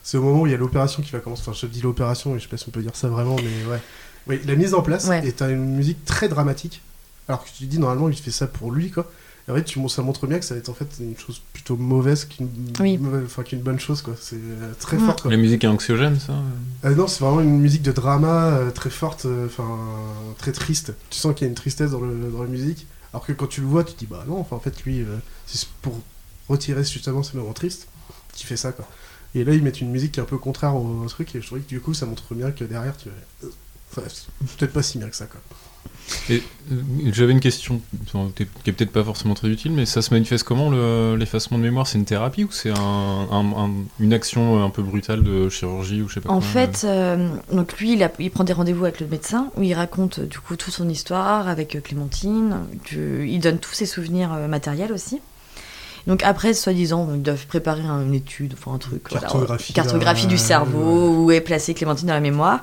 [0.02, 1.42] c'est au moment où il y a l'opération qui va commencer.
[1.46, 3.70] Enfin, je dis l'opération, mais je sais pas si on peut dire ça vraiment, mais
[3.72, 3.80] ouais.
[4.26, 5.32] Oui, la mise en place Ouais.
[5.32, 6.82] t'as une musique très dramatique.
[7.28, 9.10] Alors que tu te dis normalement il fait ça pour lui quoi.
[9.46, 11.42] Et en fait, tu, ça montre bien que ça va être en fait une chose
[11.52, 12.48] plutôt mauvaise qu'une
[12.80, 12.98] Oui.
[13.44, 14.14] qu'une bonne chose quoi.
[14.18, 15.00] C'est euh, très Mm.
[15.00, 15.30] fort quoi.
[15.30, 16.32] La musique est anxiogène, ça
[16.86, 19.68] Euh, non, c'est vraiment une musique de drama euh, très forte, euh, enfin
[20.38, 20.94] très triste.
[21.10, 22.86] Tu sens qu'il y a une tristesse dans, le, dans la musique.
[23.12, 25.02] Alors que quand tu le vois, tu te dis bah non, enfin en fait lui,
[25.02, 25.16] euh,
[25.46, 26.00] c'est pour
[26.48, 27.86] retirer justement ces moments tristes
[28.32, 28.88] qu'il fait ça quoi.
[29.34, 31.40] Et là ils mettent une musique qui est un peu contraire au, au truc et
[31.40, 33.48] je trouvais que du coup ça montre bien que derrière tu, euh,
[33.92, 35.40] enfin, c'est peut-être pas si bien que ça quoi.
[36.30, 36.38] Euh,
[37.12, 37.80] j'avais une question
[38.34, 41.62] qui est peut-être pas forcément très utile, mais ça se manifeste comment le- l'effacement de
[41.62, 41.86] mémoire?
[41.86, 46.02] C'est une thérapie ou c'est un, un- un- une action un peu brutale de chirurgie
[46.02, 48.52] ou je sais pas En quoi, fait, euh, donc lui, il, a- il prend des
[48.54, 51.80] rendez-vous avec le médecin où il raconte euh, du coup toute son histoire avec euh,
[51.80, 52.56] Clémentine.
[52.92, 55.20] il donne tous ses souvenirs euh, matériels aussi.
[56.06, 59.02] Donc après, soi-disant, ils doivent préparer un- une étude, enfin un truc.
[59.10, 62.60] voilà, Cartographie, euh, cartographie du cerveau, où est placée Clémentine dans la mémoire.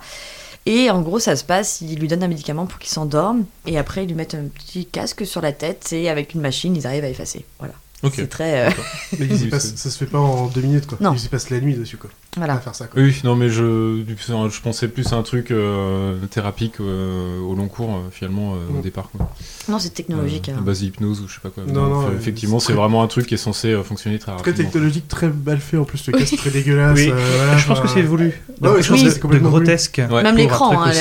[0.66, 3.78] Et en gros, ça se passe, ils lui donnent un médicament pour qu'il s'endorme, et
[3.78, 6.86] après, ils lui mettent un petit casque sur la tête, et avec une machine, ils
[6.86, 7.46] arrivent à effacer.
[7.60, 7.74] Voilà.
[8.04, 8.14] Ok.
[8.16, 8.68] C'est très.
[8.68, 8.72] euh,
[9.20, 10.98] Mais ils y Oui, passent- c'est- ça se fait pas en deux minutes quoi.
[11.02, 11.14] Non.
[11.14, 12.10] Ils y passent la nuit dessus quoi.
[12.38, 12.54] Voilà.
[12.56, 13.02] À faire ça quoi.
[13.02, 17.40] Oui, non, mais je, du coup, je pensais plus à un truc euh, thérapique euh,
[17.42, 19.10] au long cours, euh, finalement, euh, au départ.
[19.16, 19.30] Quoi.
[19.70, 20.50] Non, c'est technologique.
[20.50, 20.60] Euh, hein.
[20.60, 21.64] à base d'hypnose ou je sais pas quoi.
[21.68, 24.52] Non, non, effectivement, c'est très- vraiment un truc qui est censé euh, fonctionner très Très
[24.52, 24.70] rapidement.
[24.72, 26.98] technologique, très mal fait en plus, le casque très dégueulasse.
[26.98, 28.34] Oui, euh, voilà, je pense que c'est voulu.
[28.62, 29.06] Ouais, ouais, je pense Oui.
[29.06, 30.02] que c'est complètement grotesque.
[30.10, 30.24] Ouais.
[30.24, 30.92] Même l'écran, hein,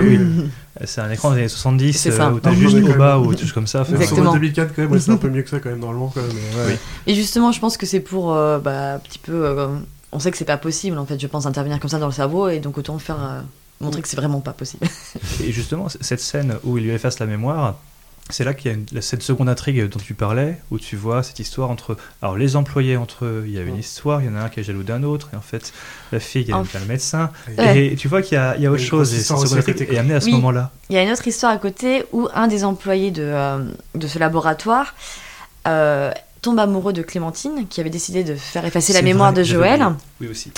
[0.00, 0.18] oui.
[0.86, 2.28] C'est un écran des années 70 C'est ça.
[2.28, 3.84] euh, où t'as juste au bas ou des choses comme ça.
[3.90, 4.32] Exactement.
[4.32, 6.30] 2004 quand même, ouais, c'est un peu mieux que ça quand même normalement quand même.
[6.32, 6.66] mais ouais.
[6.72, 7.12] Oui.
[7.12, 9.32] Et justement, je pense que c'est pour euh, bah, un petit peu.
[9.46, 9.68] euh,
[10.12, 12.12] on sait que c'est pas possible en fait, je pense, d'intervenir comme ça dans le
[12.12, 13.40] cerveau et donc autant faire euh,
[13.80, 14.86] montrer que c'est vraiment pas possible.
[15.44, 17.76] Et justement, cette scène où il lui efface la mémoire,
[18.32, 21.22] c'est là qu'il y a une- cette seconde intrigue dont tu parlais, où tu vois
[21.22, 23.44] cette histoire entre alors les employés entre eux.
[23.46, 25.30] Il y a une histoire, il y en a un qui est jaloux d'un autre,
[25.32, 25.72] et en fait,
[26.10, 27.30] la fille, elle En aime bien le médecin.
[27.58, 27.86] Ouais.
[27.92, 29.58] Et tu vois qu'il y a, il y a autre Une chose, et cette seconde
[29.58, 30.32] intrigue est amenée à ce Oui.
[30.32, 30.70] moment-là.
[30.90, 33.58] Il y a une autre histoire à côté où un des employés de, euh,
[33.94, 34.94] de ce laboratoire
[35.68, 36.10] euh,
[36.40, 39.86] tombe amoureux de Clémentine, qui avait décidé de faire effacer la mémoire vrai, de Joël.
[40.20, 40.50] Oui, aussi.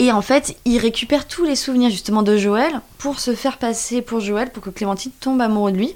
[0.00, 4.02] Et en fait, il récupère tous les souvenirs justement de Joël pour se faire passer
[4.02, 5.94] pour Joël, pour que Clémentine tombe amoureux de lui.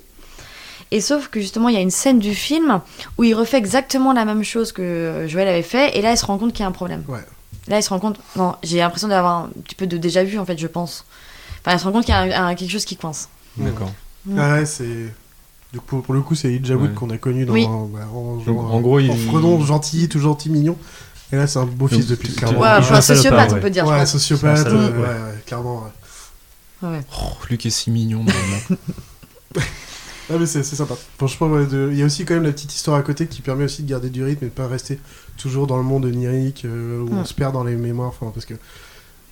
[0.94, 2.80] Et sauf que justement, il y a une scène du film
[3.18, 6.24] où il refait exactement la même chose que Joël avait fait, et là, il se
[6.26, 7.02] rend compte qu'il y a un problème.
[7.08, 7.24] Ouais.
[7.68, 8.18] Là, il se rend compte.
[8.36, 11.04] Non, j'ai l'impression d'avoir un petit peu de déjà vu, en fait, je pense.
[11.64, 13.28] Enfin, il se rend compte qu'il y a un- un- quelque chose qui coince.
[13.56, 13.90] D'accord.
[14.26, 14.38] Mm.
[14.38, 15.12] Ah ouais, c'est.
[15.72, 16.94] Du coup, pour le coup, c'est Elijah Wood Ouais.
[16.94, 17.54] qu'on a connu dans.
[17.54, 17.66] Oui.
[17.66, 20.76] bah, en, genre, en gros, il- en Fredon, gentil, tout gentil, mignon.
[21.32, 22.60] Et là, c'est un beau Donc, fils de pute, clairement.
[22.60, 23.86] Ouais, enfin, un sociopathe, on peut dire.
[23.86, 25.08] Ouais, sociopathe, euh, ouais, ouais.
[25.08, 25.84] ouais, clairement.
[26.82, 26.88] ouais.
[26.88, 27.04] Ouais, ouais.
[27.18, 28.80] Oh, Luc est si mignon, vraiment.
[30.30, 30.94] Ah, mais c'est sympa.
[31.18, 33.42] Franchement, ouais, de- il y a aussi quand même la petite histoire à côté qui
[33.42, 34.98] permet aussi de garder du rythme et de pas rester
[35.36, 38.08] toujours dans le monde onirique euh, où on se perd dans les mémoires.
[38.08, 38.54] Enfin, parce que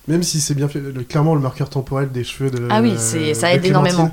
[0.07, 2.67] même si c'est bien fait, le- clairement, le marqueur temporel des cheveux de.
[2.69, 4.11] Ah oui, c'est- ça de aide énormément.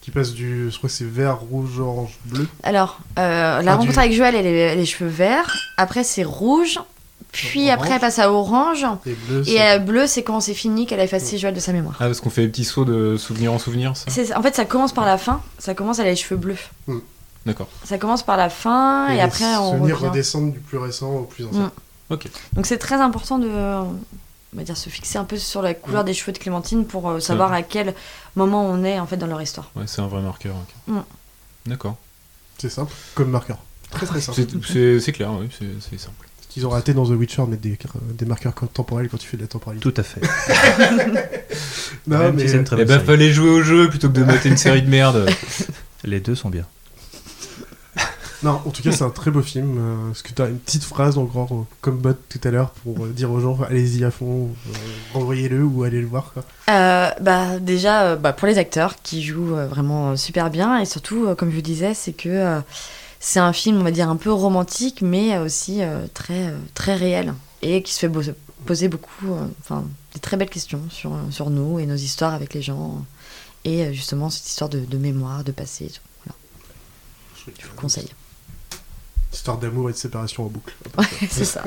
[0.00, 0.68] Qui passe du.
[0.70, 2.46] Je crois que c'est vert, rouge, orange, bleu.
[2.64, 5.54] Alors, euh, la Ah, rencontre du- avec Joël, elle est les cheveux verts.
[5.76, 6.80] Après, c'est rouge,
[7.32, 7.72] Puis Orange.
[7.74, 8.84] après, elle passe à orange.
[9.06, 11.72] Et bleu, Et c'est- bleu, c'est quand c'est fini qu'elle a effacé Joël de sa
[11.72, 11.96] mémoire.
[11.98, 14.54] Ah, parce qu'on fait des petits sauts de souvenir en souvenir, ça C'est- En fait,
[14.54, 15.40] ça commence par la fin.
[15.58, 16.58] Ça commence, elle a les cheveux bleus.
[17.46, 17.68] D'accord.
[17.84, 20.08] Ça commence par la fin et, les après on souvenirs revient.
[20.10, 21.62] redescendent du plus récent au plus ancien.
[21.64, 21.70] Mm.
[22.10, 22.28] Ok.
[22.52, 26.02] Donc c'est très important de on va dire, se fixer un peu sur la couleur
[26.02, 26.06] Mm.
[26.06, 27.94] des cheveux de Clémentine pour euh, savoir à quel
[28.36, 29.70] moment on est en fait dans leur histoire.
[29.74, 30.54] Ouais, c'est un vrai marqueur.
[30.86, 30.98] Mm.
[31.66, 31.96] D'accord.
[32.58, 33.56] C'est simple, comme marqueur.
[33.90, 34.38] Très très simple.
[34.40, 36.28] C'est- C'est c'est clair, oui, c'est c'est simple.
[36.52, 37.78] Qu'ils ont raté dans The Witcher de mettre des,
[38.18, 39.90] des marqueurs temporels quand tu fais de la temporalité.
[39.90, 40.20] Tout à fait.
[42.06, 43.04] Non, Même mais Eh ben, série.
[43.04, 45.28] fallait jouer au jeu plutôt que de mater une série de merde.
[46.04, 46.64] Les deux sont bien.
[48.42, 49.76] non, en tout cas, c'est un très beau film.
[49.78, 52.70] euh, Est-ce que tu as une petite phrase encore, euh, comme Bot tout à l'heure,
[52.82, 54.72] pour euh, dire aux gens allez-y à fond, euh,
[55.14, 56.42] renvoyez-le ou allez le voir quoi.
[56.70, 61.50] Euh, bah déjà bah, pour les acteurs qui jouent vraiment super bien et surtout comme
[61.50, 62.60] je vous disais c'est que euh,
[63.24, 66.96] c'est un film on va dire un peu romantique mais aussi euh, très euh, très
[66.96, 68.10] réel et qui se fait
[68.66, 72.52] poser beaucoup euh, enfin des très belles questions sur sur nous et nos histoires avec
[72.52, 73.06] les gens
[73.64, 76.00] et justement cette histoire de, de mémoire de passé tout.
[76.24, 76.36] Voilà.
[77.36, 78.08] Je vous le conseille.
[79.32, 80.74] Histoire d'amour et de séparation en boucle.
[80.98, 81.62] Ouais, c'est ça.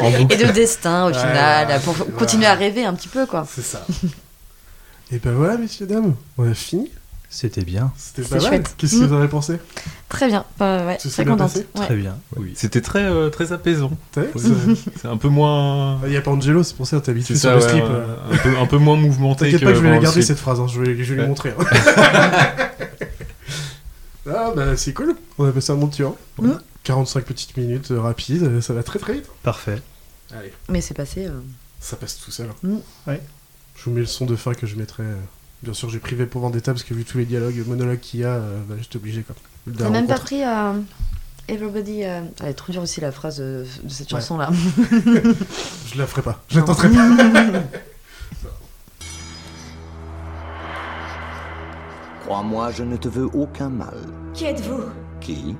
[0.00, 0.26] En boucle.
[0.32, 3.44] et de destin au Ouais, final pour continuer à rêver un petit peu quoi.
[3.52, 3.84] C'est ça.
[5.10, 6.90] Et ben voilà, messieurs, dames, on a fini.
[7.34, 7.90] C'était bien.
[7.96, 8.46] C'était pas mal.
[8.46, 8.74] chouette.
[8.76, 9.06] Qu'est-ce que Mm.
[9.06, 9.58] vous en avez pensé?
[10.10, 10.44] Très bien.
[10.60, 11.56] Ouais, s'est très bien contente.
[11.56, 11.86] Ouais.
[11.86, 12.18] Très bien.
[12.36, 12.52] Oui.
[12.54, 13.90] C'était très, euh, très apaisant.
[14.18, 14.30] Ouais.
[15.00, 15.98] C'est un peu moins.
[16.04, 17.72] Il n'y a pas Angelo, c'est pour ça que t'es habitué C'est sur ça, le
[17.72, 17.84] slip.
[17.88, 18.16] euh.
[18.30, 19.46] un, peu, un peu moins mouvementé.
[19.46, 21.22] T'inquiète que pas, je vais la garder cette phrase, hein, je vais, je vais Ouais.
[21.22, 21.54] lui montrer.
[21.58, 21.64] hein.
[24.30, 26.16] ah bah c'est cool, on a passé un bon moment.
[26.54, 26.58] Mm.
[26.84, 29.26] 45 petites minutes euh, rapides, ça va très très vite.
[29.42, 29.80] Parfait.
[30.36, 31.28] Allez, Mais c'est passé.
[31.80, 32.48] ça passe tout seul.
[32.62, 32.76] Mm.
[33.06, 33.20] Ouais.
[33.76, 35.04] Je vous mets le son de fin que je mettrai.
[35.62, 38.24] Bien sûr, j'ai privé pour Vendetta parce que vu tous les dialogues, monologues qu'il y
[38.24, 39.24] a, euh, bah, j'étais obligé
[39.78, 40.72] T'as même pas pris euh,
[41.48, 42.02] Everybody.
[42.02, 44.20] euh, Elle est trop dure aussi la phrase de, de cette Ouais.
[44.20, 44.50] chanson là.
[45.92, 47.08] Je la ferai pas, je la tenterai pas.
[52.24, 53.96] Crois-moi, je ne te veux aucun mal.
[54.34, 54.82] Qui êtes-vous?
[55.20, 55.56] Qui?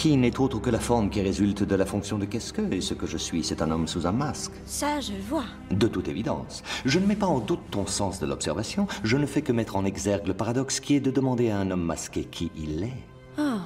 [0.00, 2.80] Qui n'est autre que la forme qui résulte de la fonction de qu'est-ce que Et
[2.80, 4.52] ce que je suis, c'est un homme sous un masque.
[4.64, 5.44] Ça, je le vois.
[5.70, 6.62] De toute évidence.
[6.86, 9.76] Je ne mets pas en doute ton sens de l'observation, je ne fais que mettre
[9.76, 13.04] en exergue le paradoxe qui est de demander à un homme masqué qui il est.
[13.38, 13.60] Oh,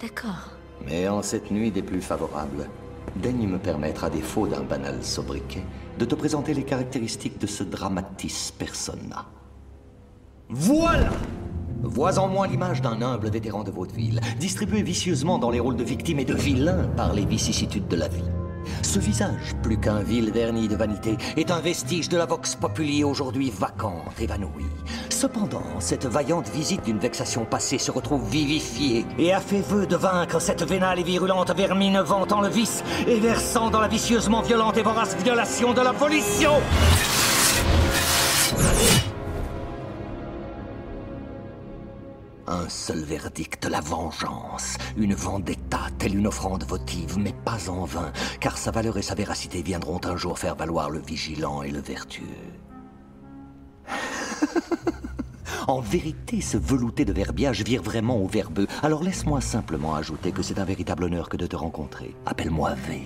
[0.00, 0.52] d'accord.
[0.86, 2.66] Mais en cette nuit des plus favorables,
[3.16, 5.64] daigne me permettre, à défaut d'un banal sobriquet,
[5.98, 9.26] de te présenter les caractéristiques de ce dramatis persona.
[10.48, 11.10] Voilà
[11.82, 15.84] Vois en moi l'image d'un humble vétéran de vaudeville, distribué vicieusement dans les rôles de
[15.84, 18.24] victime et de vilain par les vicissitudes de la vie.
[18.82, 23.04] Ce visage, plus qu'un vil vernis de vanité, est un vestige de la vox populi
[23.04, 24.66] aujourd'hui vacante, évanouie.
[25.08, 29.96] Cependant, cette vaillante visite d'une vexation passée se retrouve vivifiée et a fait vœu de
[29.96, 34.76] vaincre cette vénale et virulente vermine vantant le vice et versant dans la vicieusement violente
[34.76, 36.52] et vorace violation de la volition.
[42.50, 44.78] Un seul verdict, la vengeance.
[44.96, 49.14] Une vendetta, telle une offrande votive, mais pas en vain, car sa valeur et sa
[49.14, 52.24] véracité viendront un jour faire valoir le vigilant et le vertueux.
[55.66, 58.66] En vérité, ce velouté de verbiage vire vraiment au verbeux.
[58.82, 62.14] Alors laisse-moi simplement ajouter que c'est un véritable honneur que de te rencontrer.
[62.24, 63.02] Appelle-moi V.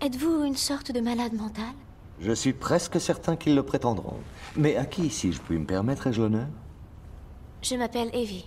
[0.00, 1.74] Êtes-vous une sorte de malade mental?
[2.20, 4.18] Je suis presque certain qu'ils le prétendront.
[4.56, 6.46] Mais à qui, si je puis me permettre, ai-je l'honneur?
[7.62, 8.46] Je m'appelle Evie.